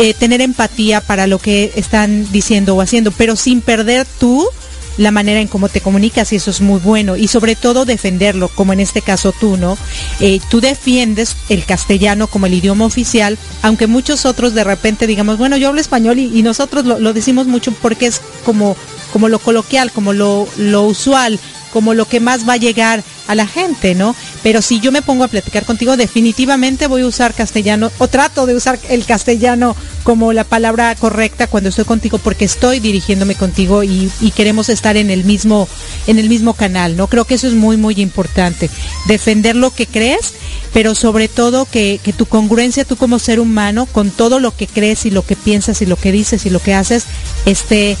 [0.00, 4.48] eh, tener empatía para lo que están diciendo o haciendo, pero sin perder tú
[4.96, 8.48] la manera en cómo te comunicas y eso es muy bueno y sobre todo defenderlo,
[8.48, 9.76] como en este caso tú, ¿no?
[10.20, 15.36] Eh, tú defiendes el castellano como el idioma oficial, aunque muchos otros de repente digamos,
[15.36, 18.76] bueno, yo hablo español y, nosotros lo, lo, decimos mucho porque es como,
[19.12, 21.38] como lo coloquial, como lo, lo usual,
[21.74, 24.16] como lo que más va a llegar a la gente, ¿no?
[24.42, 28.44] Pero si yo me pongo a platicar contigo, definitivamente voy a usar castellano o trato
[28.44, 33.84] de usar el castellano como la palabra correcta cuando estoy contigo porque estoy dirigiéndome contigo
[33.84, 35.68] y, queremos estar en el mismo
[36.08, 37.06] en el mismo canal, ¿no?
[37.06, 38.68] Creo que eso es muy muy importante,
[39.06, 40.34] defender lo que crees,
[40.72, 45.06] pero sobre todo que, tu congruencia tú como ser humano con todo lo que crees
[45.06, 47.04] y lo que piensas y lo que dices y lo que haces
[47.46, 47.96] esté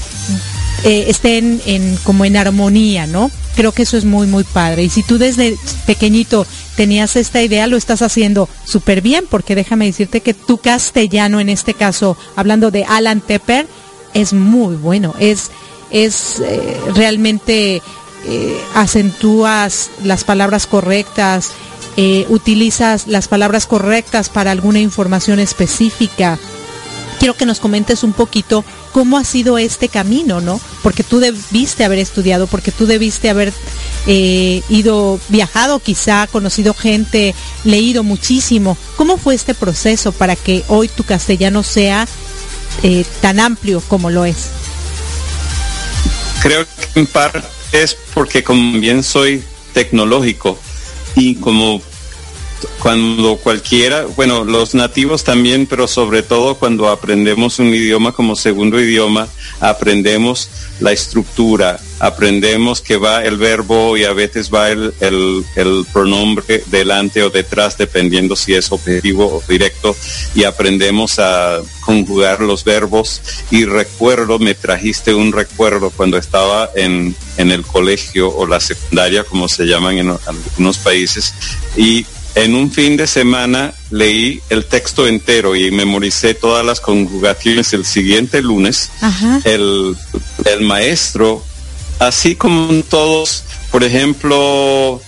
[0.82, 3.30] eh, estén en, como en armonía, ¿no?
[3.60, 4.84] Creo que eso es muy, muy padre.
[4.84, 5.54] Y si tú desde
[5.84, 6.46] pequeñito
[6.76, 11.50] tenías esta idea, lo estás haciendo súper bien, porque déjame decirte que tu castellano, en
[11.50, 13.66] este caso, hablando de Alan Tepper,
[14.14, 15.14] es muy bueno.
[15.18, 15.50] Es,
[15.90, 17.82] es eh, realmente
[18.26, 21.50] eh, acentúas las palabras correctas,
[22.30, 26.38] utilizas las palabras correctas para alguna información específica.
[27.20, 30.58] Quiero que nos comentes un poquito cómo ha sido este camino, ¿no?
[30.82, 33.52] Porque tú debiste haber estudiado, porque tú debiste haber
[34.06, 38.78] eh, ido, viajado quizá, conocido gente, leído muchísimo.
[38.96, 42.08] ¿Cómo fue este proceso para que hoy tu castellano sea
[42.82, 44.48] eh, tan amplio como lo es?
[46.40, 49.44] Creo que en parte es porque como bien soy
[49.74, 50.58] tecnológico
[51.14, 51.82] y como
[52.80, 58.80] cuando cualquiera, bueno, los nativos también, pero sobre todo cuando aprendemos un idioma como segundo
[58.80, 59.28] idioma,
[59.60, 60.48] aprendemos
[60.80, 67.22] la estructura, aprendemos que va el verbo y a veces va el, el, pronombre delante
[67.22, 69.94] o detrás, dependiendo si es objetivo o directo,
[70.34, 73.20] y aprendemos a conjugar los verbos.
[73.50, 79.24] Y recuerdo, me trajiste un recuerdo cuando estaba en, en el colegio o la secundaria,
[79.24, 81.34] como se llaman en algunos países,
[81.76, 87.72] y en un fin de semana leí el texto entero y memoricé todas las conjugaciones
[87.72, 88.90] el siguiente lunes.
[89.44, 89.96] El,
[90.60, 91.42] maestro,
[91.98, 95.00] así como todos, por ejemplo,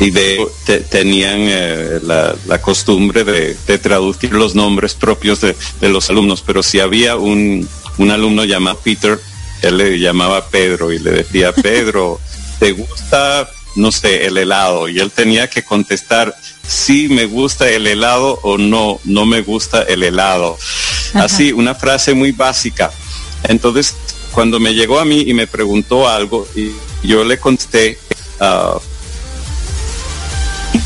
[0.00, 0.46] y de,
[0.90, 6.80] tenían eh, la, costumbre de, traducir los nombres propios de, de, los alumnos, pero si
[6.80, 9.20] había un, un alumno llamado Peter,
[9.62, 12.20] él le llamaba Pedro y le decía, Pedro,
[12.58, 14.88] ¿te gusta, no sé, el helado?
[14.88, 16.34] Y él tenía que contestar,
[16.66, 20.56] sí me gusta el helado o no, no me gusta el helado.
[21.14, 22.90] Así, una frase muy básica.
[23.44, 23.94] Entonces,
[24.32, 26.72] cuando me llegó a mí y me preguntó algo, y
[27.06, 27.98] yo le contesté,
[28.40, 28.78] uh,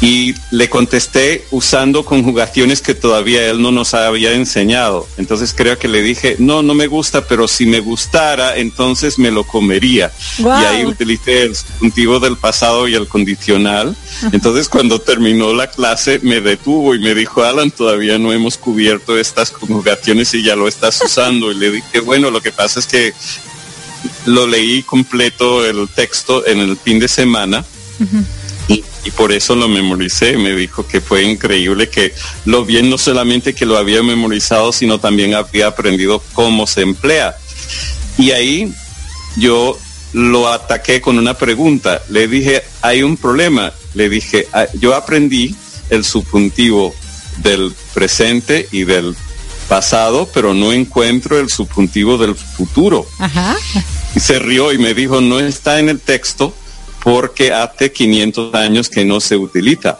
[0.01, 5.09] y le contesté usando conjugaciones que todavía él no nos había enseñado.
[5.17, 9.33] Entonces creo que le dije, no, no me gusta, pero si me gustara, entonces me
[9.33, 10.13] lo comería.
[10.39, 13.97] Y ahí utilicé el subjuntivo del pasado y el condicional.
[14.33, 19.19] Entonces cuando terminó la clase me detuvo y me dijo, Alan, todavía no hemos cubierto
[19.19, 21.51] estas conjugaciones y ya lo estás usando.
[21.51, 23.13] Y le dije, bueno, lo que pasa es que
[24.27, 27.65] lo leí completo el texto en el fin de semana
[29.05, 30.37] y por eso lo memoricé.
[30.37, 32.13] Me dijo que fue increíble que
[32.45, 37.37] lo bien no solamente que lo había memorizado, sino también había aprendido cómo se emplea.
[38.17, 38.73] Y ahí
[39.37, 39.79] yo
[40.13, 42.03] lo ataqué con una pregunta.
[42.09, 43.73] Le dije, hay un problema.
[43.95, 45.55] Le dije, ah, yo aprendí
[45.91, 46.95] el subjuntivo
[47.39, 49.15] del presente y del
[49.69, 53.07] pasado, pero no encuentro el subjuntivo del futuro.
[54.15, 56.55] Y se rió y me dijo, no está en el texto
[57.03, 59.99] porque hace 500 años que no se utiliza.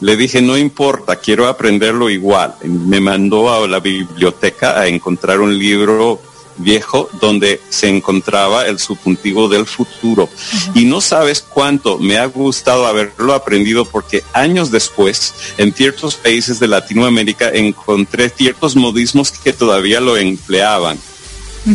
[0.00, 2.54] Le dije, no importa, quiero aprenderlo igual.
[2.62, 6.20] Me mandó a la biblioteca a encontrar un libro
[6.58, 10.28] viejo donde se encontraba el subjuntivo del futuro.
[10.74, 16.60] Y no sabes cuánto me ha gustado haberlo aprendido porque años después, en ciertos países
[16.60, 20.98] de Latinoamérica, encontré ciertos modismos que todavía lo empleaban.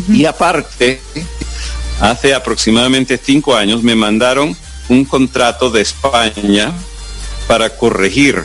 [0.09, 1.01] Y aparte,
[1.99, 4.55] hace aproximadamente cinco años me mandaron
[4.89, 6.73] un contrato de España
[7.47, 8.43] para corregir,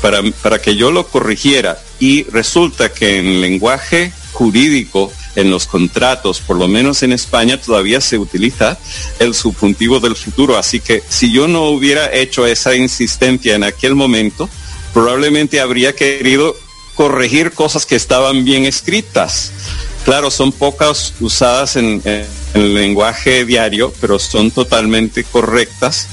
[0.00, 1.78] para, para que yo lo corrigiera.
[1.98, 8.00] Y resulta que en lenguaje jurídico, en los contratos, por lo menos en España, todavía
[8.00, 8.78] se utiliza
[9.18, 10.58] el subjuntivo del futuro.
[10.58, 14.48] Así que si yo no hubiera hecho esa insistencia en aquel momento,
[14.92, 16.56] probablemente habría querido
[16.94, 19.52] corregir cosas que estaban bien escritas.
[20.06, 22.00] Claro, son pocas usadas en,
[22.54, 26.06] el lenguaje diario, pero son totalmente correctas.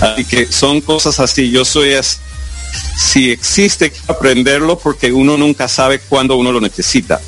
[0.00, 1.50] Así que son cosas así.
[1.50, 2.18] Yo soy así.
[2.96, 7.20] Si existe aprenderlo porque uno nunca sabe cuándo uno lo necesita.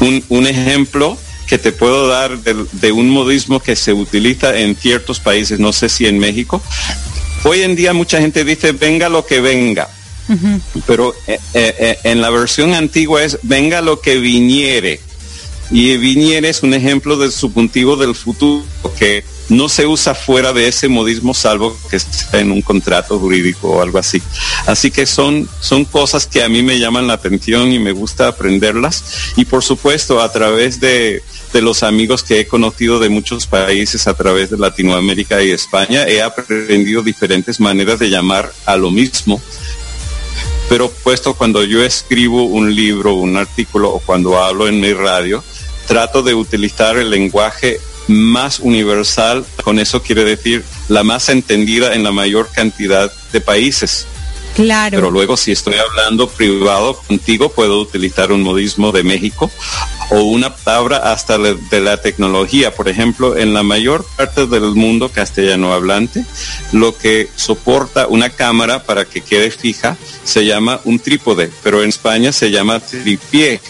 [0.00, 1.16] Un, ejemplo
[1.46, 5.88] que te puedo dar de, un modismo que se utiliza en ciertos países, no sé
[5.88, 6.60] si en México.
[7.44, 9.88] Hoy en día mucha gente dice venga lo que venga.
[10.86, 15.00] Pero eh, eh, eh, en la versión antigua es venga lo que viniere.
[15.70, 18.64] Y viniere es un ejemplo del subjuntivo del futuro
[18.98, 23.70] que no se usa fuera de ese modismo salvo que esté en un contrato jurídico
[23.70, 24.22] o algo así.
[24.66, 28.28] Así que son, son cosas que a mí me llaman la atención y me gusta
[28.28, 29.32] aprenderlas.
[29.36, 31.22] Y por supuesto, a través de,
[31.52, 36.06] de los amigos que he conocido de muchos países a través de Latinoamérica y España,
[36.06, 39.40] he aprendido diferentes maneras de llamar a lo mismo
[40.68, 45.42] pero puesto cuando yo escribo un libro, un artículo o cuando hablo en mi radio,
[45.86, 52.04] trato de utilizar el lenguaje más universal, con eso quiere decir la más entendida en
[52.04, 54.06] la mayor cantidad de países.
[54.54, 54.96] Claro.
[54.96, 59.50] Pero luego si estoy hablando privado contigo, puedo utilizar un modismo de México
[60.10, 62.74] o una palabra hasta de la tecnología.
[62.74, 66.24] Por ejemplo, en la mayor parte del mundo castellano hablante,
[66.72, 71.88] lo que soporta una cámara para que quede fija se llama un trípode, pero en
[71.88, 73.60] España se llama tripié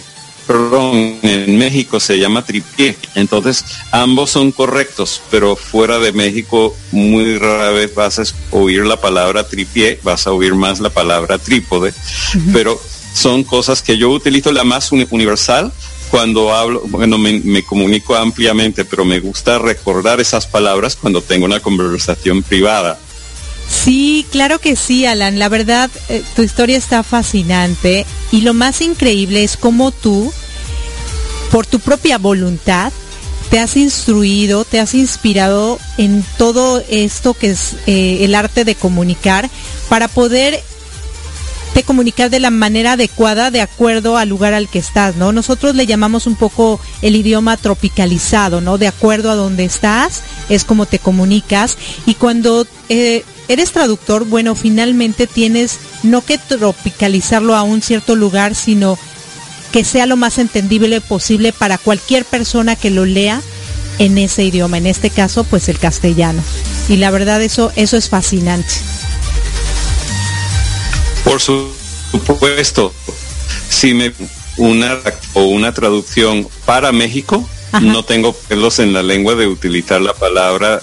[0.46, 2.96] perdón, en México se llama tripié.
[3.14, 9.00] Entonces, ambos son correctos, pero fuera de México muy rara vez vas a oír la
[9.00, 11.92] palabra tripié, vas a oír más la palabra trípode,
[12.52, 12.80] pero
[13.12, 15.72] son cosas que yo utilizo la más universal
[16.16, 21.60] cuando hablo, bueno, me, comunico ampliamente, pero me gusta recordar esas palabras cuando tengo una
[21.60, 22.98] conversación privada.
[23.68, 25.38] Sí, claro que sí, Alan.
[25.38, 30.32] La verdad, eh, tu historia está fascinante y lo más increíble es cómo tú,
[31.52, 32.94] por tu propia voluntad,
[33.50, 38.74] te has instruido, te has inspirado en todo esto que es eh, el arte de
[38.74, 39.50] comunicar
[39.90, 40.62] para poder
[41.76, 45.30] te comunicar de la manera adecuada de acuerdo al lugar al que estás, ¿no?
[45.30, 48.78] Nosotros le llamamos un poco el idioma tropicalizado, ¿no?
[48.78, 51.76] De acuerdo a donde estás, es como te comunicas.
[52.06, 58.54] Y cuando eh, eres traductor, bueno, finalmente tienes no que tropicalizarlo a un cierto lugar,
[58.54, 58.98] sino
[59.70, 63.42] que sea lo más entendible posible para cualquier persona que lo lea
[63.98, 66.42] en ese idioma, en este caso, pues el castellano.
[66.88, 68.72] Y la verdad eso eso es fascinante.
[71.26, 72.92] Por supuesto,
[73.68, 74.12] si me
[74.58, 74.96] una
[75.34, 77.44] o una traducción para México,
[77.82, 80.80] no tengo pelos en la lengua de utilizar la palabra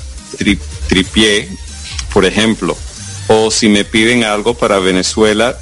[0.88, 1.50] tripié
[2.14, 2.78] por ejemplo,
[3.28, 5.58] o si me piden algo para Venezuela,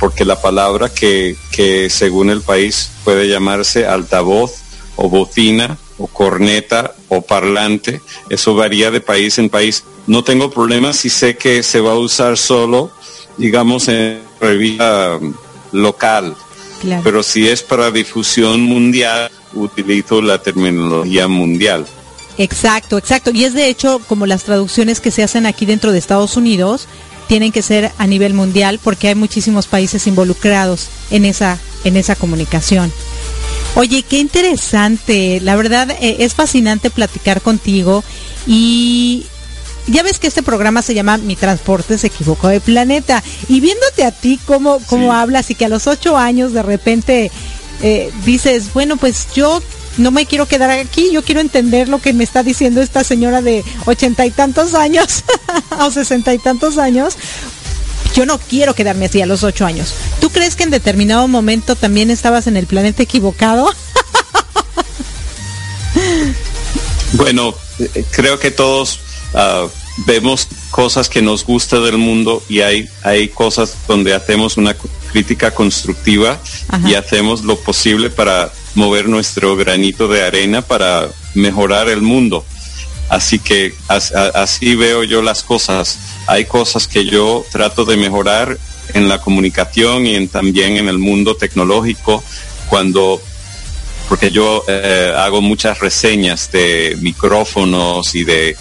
[0.00, 4.54] porque la palabra que, que según el país puede llamarse altavoz
[4.96, 9.84] o bocina o corneta o parlante, eso varía de país en país.
[10.08, 12.90] No tengo problema si sé que se va a usar solo,
[13.36, 15.18] digamos, en revista
[15.72, 16.34] local.
[17.02, 21.86] Pero si es para difusión mundial, utilizo la terminología mundial.
[22.38, 23.30] Exacto, exacto.
[23.32, 26.86] Y es de hecho como las traducciones que se hacen aquí dentro de Estados Unidos
[27.28, 32.14] tienen que ser a nivel mundial porque hay muchísimos países involucrados en esa, en esa
[32.14, 32.92] comunicación.
[33.74, 35.40] Oye, qué interesante.
[35.40, 38.04] La verdad eh, es fascinante platicar contigo
[38.46, 39.26] y
[39.86, 44.04] ya ves que este programa se llama Mi transporte se equivocó de planeta y viéndote
[44.04, 47.30] a ti cómo, cómo hablas y que a los ocho años de repente
[47.82, 49.62] eh, dices, bueno, pues yo
[49.98, 53.42] no me quiero quedar aquí, yo quiero entender lo que me está diciendo esta señora
[53.42, 55.24] de ochenta y tantos años
[55.80, 57.16] o sesenta y tantos años.
[58.14, 59.92] Yo no quiero quedarme así a los ocho años.
[60.20, 63.70] ¿Tú crees que en determinado momento también estabas en el planeta equivocado?
[67.12, 69.00] bueno, eh, creo que todos
[69.34, 69.66] ah,
[70.06, 74.76] vemos cosas que nos gusta del mundo y hay, hay cosas donde hacemos una
[75.12, 76.38] crítica constructiva
[76.86, 82.44] y hacemos lo posible para mover nuestro granito de arena para mejorar el mundo.
[83.08, 85.98] Así que así veo yo las cosas.
[86.26, 88.58] Hay cosas que yo trato de mejorar
[88.94, 92.22] en la comunicación y también en el mundo tecnológico
[92.68, 93.20] cuando
[94.08, 98.56] porque yo eh, hago muchas reseñas de micrófonos y de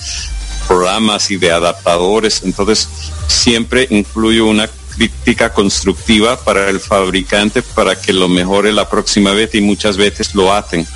[0.67, 2.87] programas y de adaptadores, entonces
[3.27, 9.53] siempre incluyo una crítica constructiva para el fabricante para que lo mejore la próxima vez
[9.55, 10.87] y muchas veces lo hacen.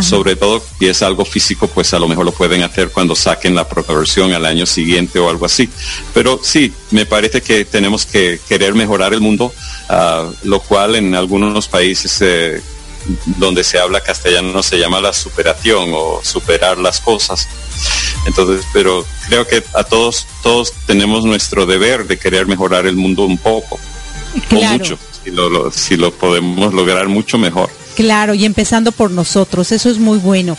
[0.00, 3.54] Sobre todo, y es algo físico, pues a lo mejor lo pueden hacer cuando saquen
[3.54, 5.68] la versión al año siguiente o algo así.
[6.14, 9.52] Pero sí, me parece que tenemos que querer mejorar el mundo,
[9.90, 12.62] uh, lo cual en algunos países eh,
[13.38, 17.48] donde se habla castellano se llama la superación o superar las cosas.
[18.26, 23.24] Entonces, pero creo que a todos, todos tenemos nuestro deber de querer mejorar el mundo
[23.24, 23.78] un poco,
[24.50, 24.98] o mucho.
[25.22, 27.68] Si lo, si lo podemos lograr mucho mejor.
[27.96, 30.56] Claro, y empezando por nosotros, eso es muy bueno.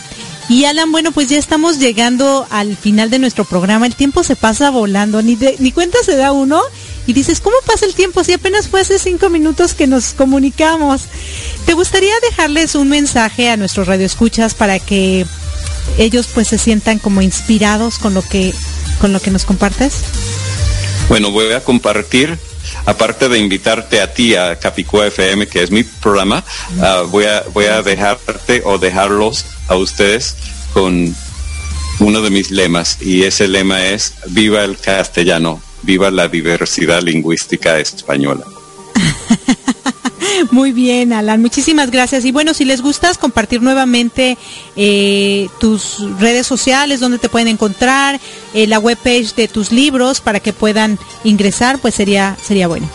[0.48, 3.86] Y Alan, bueno, pues ya estamos llegando al final de nuestro programa.
[3.86, 6.62] El tiempo se pasa volando, ni, ni cuenta se da uno.
[7.06, 8.24] Y dices, ¿cómo pasa el tiempo?
[8.24, 11.02] Si apenas fue hace cinco minutos que nos comunicamos.
[11.66, 15.26] ¿Te gustaría dejarles un mensaje a nuestros radioescuchas para que
[15.98, 18.54] ellos pues se sientan como inspirados con lo que,
[19.00, 19.94] con lo que nos compartes?
[21.08, 22.38] Bueno, voy a compartir
[22.84, 26.44] aparte de invitarte a ti a Capicúa FM, que es mi programa,
[26.80, 30.36] ah, voy, a, voy a dejarte o dejarlos a ustedes
[30.72, 31.14] con
[32.00, 37.78] uno de mis lemas y ese lema es Viva el castellano, viva la diversidad lingüística
[37.78, 38.44] española.
[40.50, 42.24] Muy bien, Alan, muchísimas gracias.
[42.24, 44.38] Y bueno, si les gustas compartir nuevamente
[44.76, 48.20] eh, tus redes sociales, donde te pueden encontrar,
[48.54, 52.88] eh, la webpage de tus libros para que puedan ingresar, pues sería, sería bueno.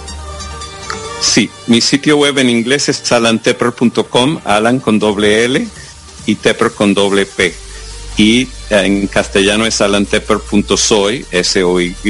[1.21, 5.67] Sí, mi sitio web en inglés es alantepper.com, Alan con doble L
[6.25, 7.53] y Tepper con doble P.
[8.17, 12.09] Y en castellano es alantepper.soy, S-O-Y y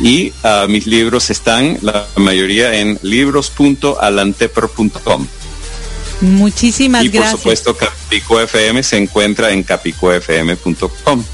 [0.00, 5.26] uh, mis libros están, la mayoría, en libros.alanteper.com.
[6.20, 7.14] Muchísimas gracias.
[7.14, 11.24] Y por supuesto, Capico FM se encuentra en capicofm.com.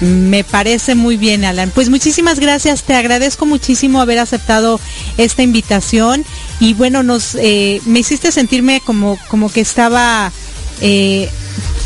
[0.00, 1.70] Me parece muy bien, Alan.
[1.70, 2.82] Pues muchísimas gracias.
[2.82, 4.80] Te agradezco muchísimo haber aceptado
[5.18, 6.24] esta invitación
[6.58, 10.32] y bueno, nos eh, me hiciste sentirme como como que estaba
[10.80, 11.30] eh,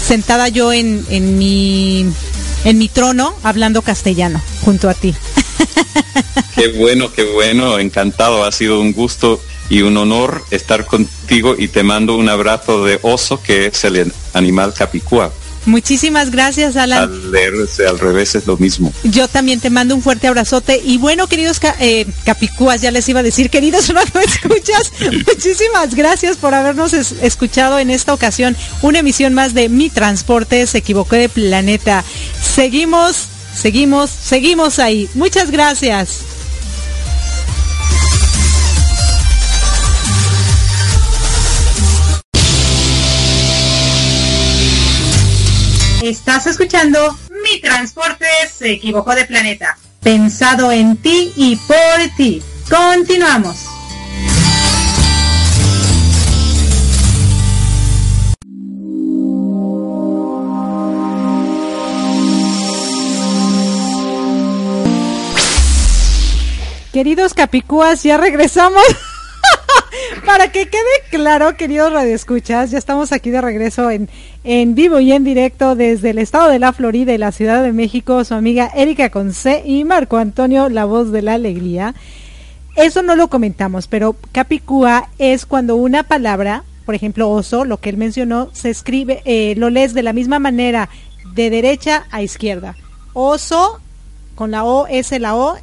[0.03, 2.07] sentada yo en, en mi
[2.69, 5.15] en mi trono hablando castellano junto a ti.
[6.55, 9.41] Qué bueno, qué bueno, encantado, ha sido un gusto
[9.71, 14.13] y un honor estar contigo y te mando un abrazo de oso que es el
[14.35, 15.33] animal capicúa.
[15.69, 17.03] Muchísimas gracias, Alan.
[17.03, 18.93] Al leerse al revés es lo mismo.
[19.05, 20.81] Yo también te mando un fuerte abrazote.
[20.83, 24.93] Y bueno, queridos eh, capicúas, ya les iba a decir, queridos no escuchas,
[25.27, 28.57] muchísimas gracias por habernos escuchado en esta ocasión.
[28.81, 32.03] Una emisión más de Mi Transporte se equivocó de planeta.
[32.59, 35.09] Seguimos, seguimos, seguimos ahí.
[35.15, 36.23] Muchas gracias.
[46.03, 49.79] Estás escuchando Mi Transporte se equivocó de planeta.
[50.03, 51.77] Pensado en ti y por
[52.17, 52.43] ti.
[52.69, 53.78] Continuamos.
[66.99, 68.83] Queridos capicúas, ya regresamos.
[70.27, 70.83] Para que quede
[71.13, 74.09] claro, queridos radioescuchas, ya estamos aquí de regreso en,
[74.43, 77.73] en vivo y en directo desde el estado de la Florida y la Ciudad de
[77.73, 81.95] México, su amiga Erika Conce y Marco Antonio, la voz de la alegría.
[82.75, 87.91] Eso no lo comentamos, pero capicúa es cuando una palabra, por ejemplo oso, lo que
[87.91, 90.89] él mencionó, se escribe, eh, lo lees de la misma manera,
[91.37, 92.75] de derecha a izquierda.
[93.13, 93.79] Oso,
[94.35, 95.59] con la O, es la O,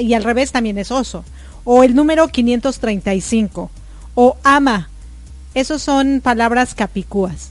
[0.00, 1.24] y al revés también es oso
[1.70, 3.70] o el número 535
[4.14, 4.88] o ama.
[5.52, 7.50] Esos son palabras capicúas.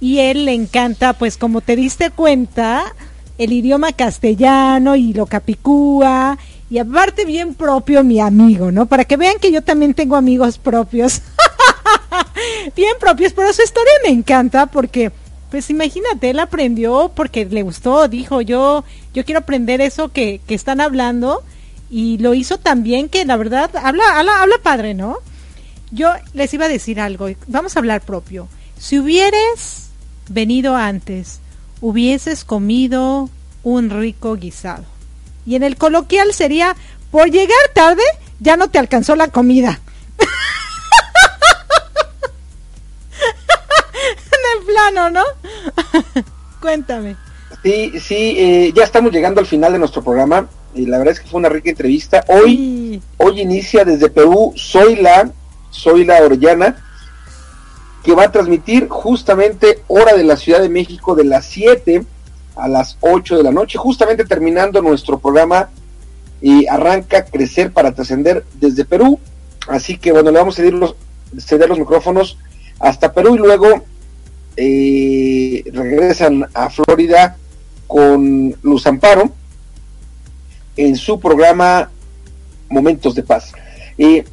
[0.00, 2.94] Y él le encanta, pues como te diste cuenta,
[3.36, 6.38] el idioma castellano y lo capicúa
[6.70, 8.86] y aparte bien propio mi amigo, ¿no?
[8.86, 11.20] Para que vean que yo también tengo amigos propios.
[12.76, 15.12] bien propios, pero su historia me encanta porque
[15.50, 18.82] pues imagínate, él aprendió porque le gustó, dijo, yo
[19.12, 21.42] yo quiero aprender eso que, que están hablando
[21.90, 25.18] y lo hizo también que la verdad habla, habla, habla padre, ¿no?
[25.90, 28.48] Yo les iba a decir algo, vamos a hablar propio.
[28.78, 29.88] Si hubieras
[30.28, 31.40] venido antes,
[31.80, 33.30] hubieses comido
[33.62, 34.84] un rico guisado.
[35.46, 36.76] Y en el coloquial sería,
[37.10, 38.02] por llegar tarde,
[38.38, 39.80] ya no te alcanzó la comida.
[44.30, 45.24] en el plano, ¿no?
[46.60, 47.16] Cuéntame.
[47.62, 50.46] Sí, sí, eh, ya estamos llegando al final de nuestro programa
[50.78, 52.24] y la verdad es que fue una rica entrevista.
[52.28, 55.30] Hoy, hoy inicia desde Perú Soy la,
[55.70, 56.84] Soy la Orellana,
[58.04, 62.04] que va a transmitir justamente hora de la Ciudad de México de las 7
[62.56, 65.68] a las 8 de la noche, justamente terminando nuestro programa
[66.40, 69.18] y arranca Crecer para Trascender desde Perú.
[69.66, 70.94] Así que bueno, le vamos a ceder los,
[71.38, 72.38] ceder los micrófonos
[72.78, 73.84] hasta Perú y luego
[74.56, 77.36] eh, regresan a Florida
[77.88, 79.32] con Luz Amparo
[80.78, 81.90] en su programa
[82.70, 83.52] Momentos de Paz.
[83.98, 84.24] Eh,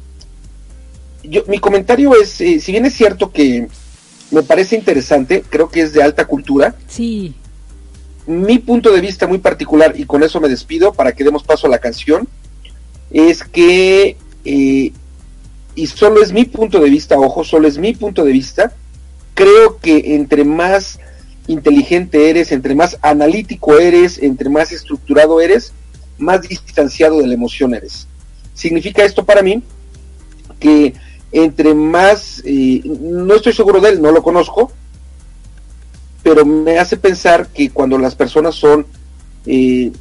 [1.24, 3.66] yo, mi comentario es, eh, si bien es cierto que
[4.30, 6.76] me parece interesante, creo que es de alta cultura.
[6.86, 7.34] Sí.
[8.28, 11.66] Mi punto de vista muy particular, y con eso me despido para que demos paso
[11.66, 12.28] a la canción,
[13.10, 14.92] es que, eh,
[15.74, 18.72] y solo es mi punto de vista, ojo, solo es mi punto de vista,
[19.34, 21.00] creo que entre más
[21.48, 25.72] inteligente eres, entre más analítico eres, entre más estructurado eres,
[26.18, 28.06] más distanciado de la emoción eres.
[28.54, 29.62] Significa esto para mí
[30.58, 30.94] que
[31.32, 34.72] entre más, eh, no estoy seguro de él, no lo conozco,
[36.22, 38.86] pero me hace pensar que cuando las personas son
[39.44, 39.92] eh,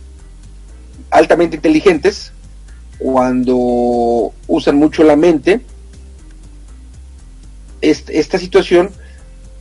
[1.12, 2.32] altamente inteligentes,
[2.98, 5.62] cuando usan mucho la mente,
[7.82, 8.90] esta situación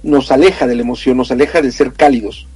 [0.02, 2.46] nos aleja de la emoción, nos aleja de ser cálidos.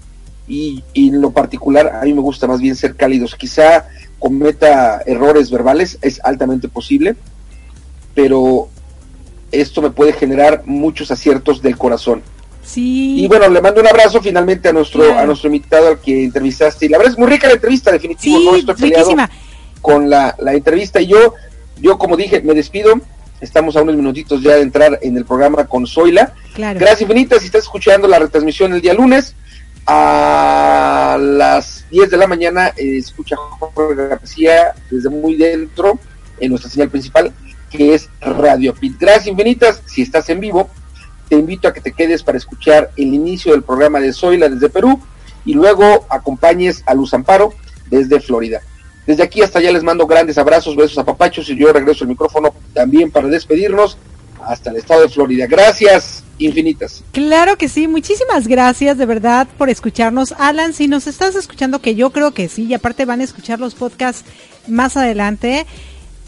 [0.49, 3.35] Y, y, en lo particular, a mí me gusta más bien ser cálidos.
[3.35, 3.87] Quizá
[4.19, 7.17] cometa errores verbales, es altamente posible,
[8.15, 8.69] pero
[9.53, 12.23] esto me puede generar muchos aciertos del corazón.
[12.63, 13.23] Sí.
[13.23, 16.87] Y bueno, le mando un abrazo finalmente a nuestro a nuestro invitado al que entrevistaste.
[16.87, 18.39] Y la verdad es muy rica la entrevista, definitivo.
[18.41, 19.15] no estoy peleado
[19.81, 21.01] con la, la entrevista.
[21.01, 21.35] Y yo,
[21.81, 23.01] yo como dije, me despido.
[23.41, 26.35] Estamos a unos minutitos ya de entrar en el programa con Zoila.
[26.57, 27.41] Gracias infinitas.
[27.41, 29.37] Si estás escuchando la retransmisión el día lunes,
[29.91, 35.99] a las 10 de la mañana eh, escucha Jorge García desde muy dentro
[36.39, 37.33] en nuestra señal principal
[37.71, 38.97] que es Radio Pit.
[39.01, 40.69] Gracias infinitas, si estás en vivo,
[41.31, 44.69] te invito a que te quedes para escuchar el inicio del programa de Zoila desde
[44.69, 45.01] Perú
[45.47, 47.55] y luego acompañes a Luz Amparo
[47.87, 48.61] desde Florida.
[49.07, 52.09] Desde aquí hasta allá les mando grandes abrazos, besos a papachos y yo regreso el
[52.09, 53.97] micrófono también para despedirnos
[54.45, 55.47] hasta el estado de Florida.
[55.47, 57.05] Gracias infinitas.
[57.13, 60.33] Claro que sí, muchísimas gracias de verdad por escucharnos.
[60.39, 63.61] Alan, si nos estás escuchando, que yo creo que sí, y aparte van a escuchar
[63.61, 64.25] los podcasts
[64.67, 65.67] más adelante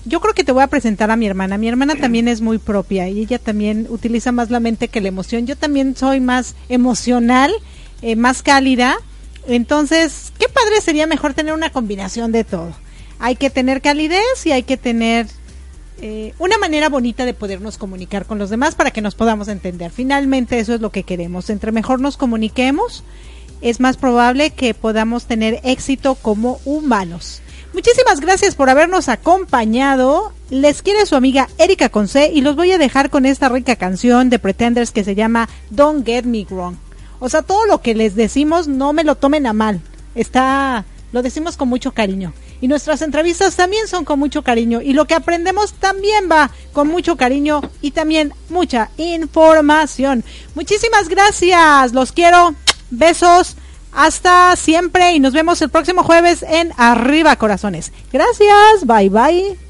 [0.04, 1.58] yo creo que te voy a presentar a mi hermana.
[1.58, 5.08] Mi hermana también es muy propia y ella también utiliza más la mente que la
[5.08, 5.46] emoción.
[5.46, 7.52] Yo también soy más emocional,
[8.02, 8.96] eh, más cálida.
[9.46, 12.72] Entonces, qué padre sería mejor tener una combinación de todo.
[13.18, 15.26] Hay que tener calidez y hay que tener
[16.03, 19.90] eh, una manera bonita de podernos comunicar con los demás para que nos podamos entender.
[19.90, 21.51] Finalmente eso es lo que queremos.
[21.51, 23.05] Entre mejor nos comuniquemos,
[23.61, 27.42] es más probable que podamos tener éxito como humanos.
[27.72, 30.32] Muchísimas gracias por habernos acompañado.
[30.51, 34.28] Les quiere su amiga Erika Conce y los voy a dejar con esta rica canción
[34.28, 36.76] de Pretenders que se llama Don't Get Me Wrong.
[37.20, 39.80] O sea, todo lo que les decimos no me lo tomen a mal.
[40.14, 42.32] Está, lo decimos con mucho cariño.
[42.61, 44.80] Y nuestras entrevistas también son con mucho cariño.
[44.82, 50.24] Y lo que aprendemos también va con mucho cariño y también mucha información.
[50.54, 51.92] Muchísimas gracias.
[51.92, 52.54] Los quiero.
[52.90, 53.56] Besos.
[53.92, 57.92] Hasta siempre y nos vemos el próximo jueves en Arriba Corazones.
[58.12, 59.69] Gracias, bye bye.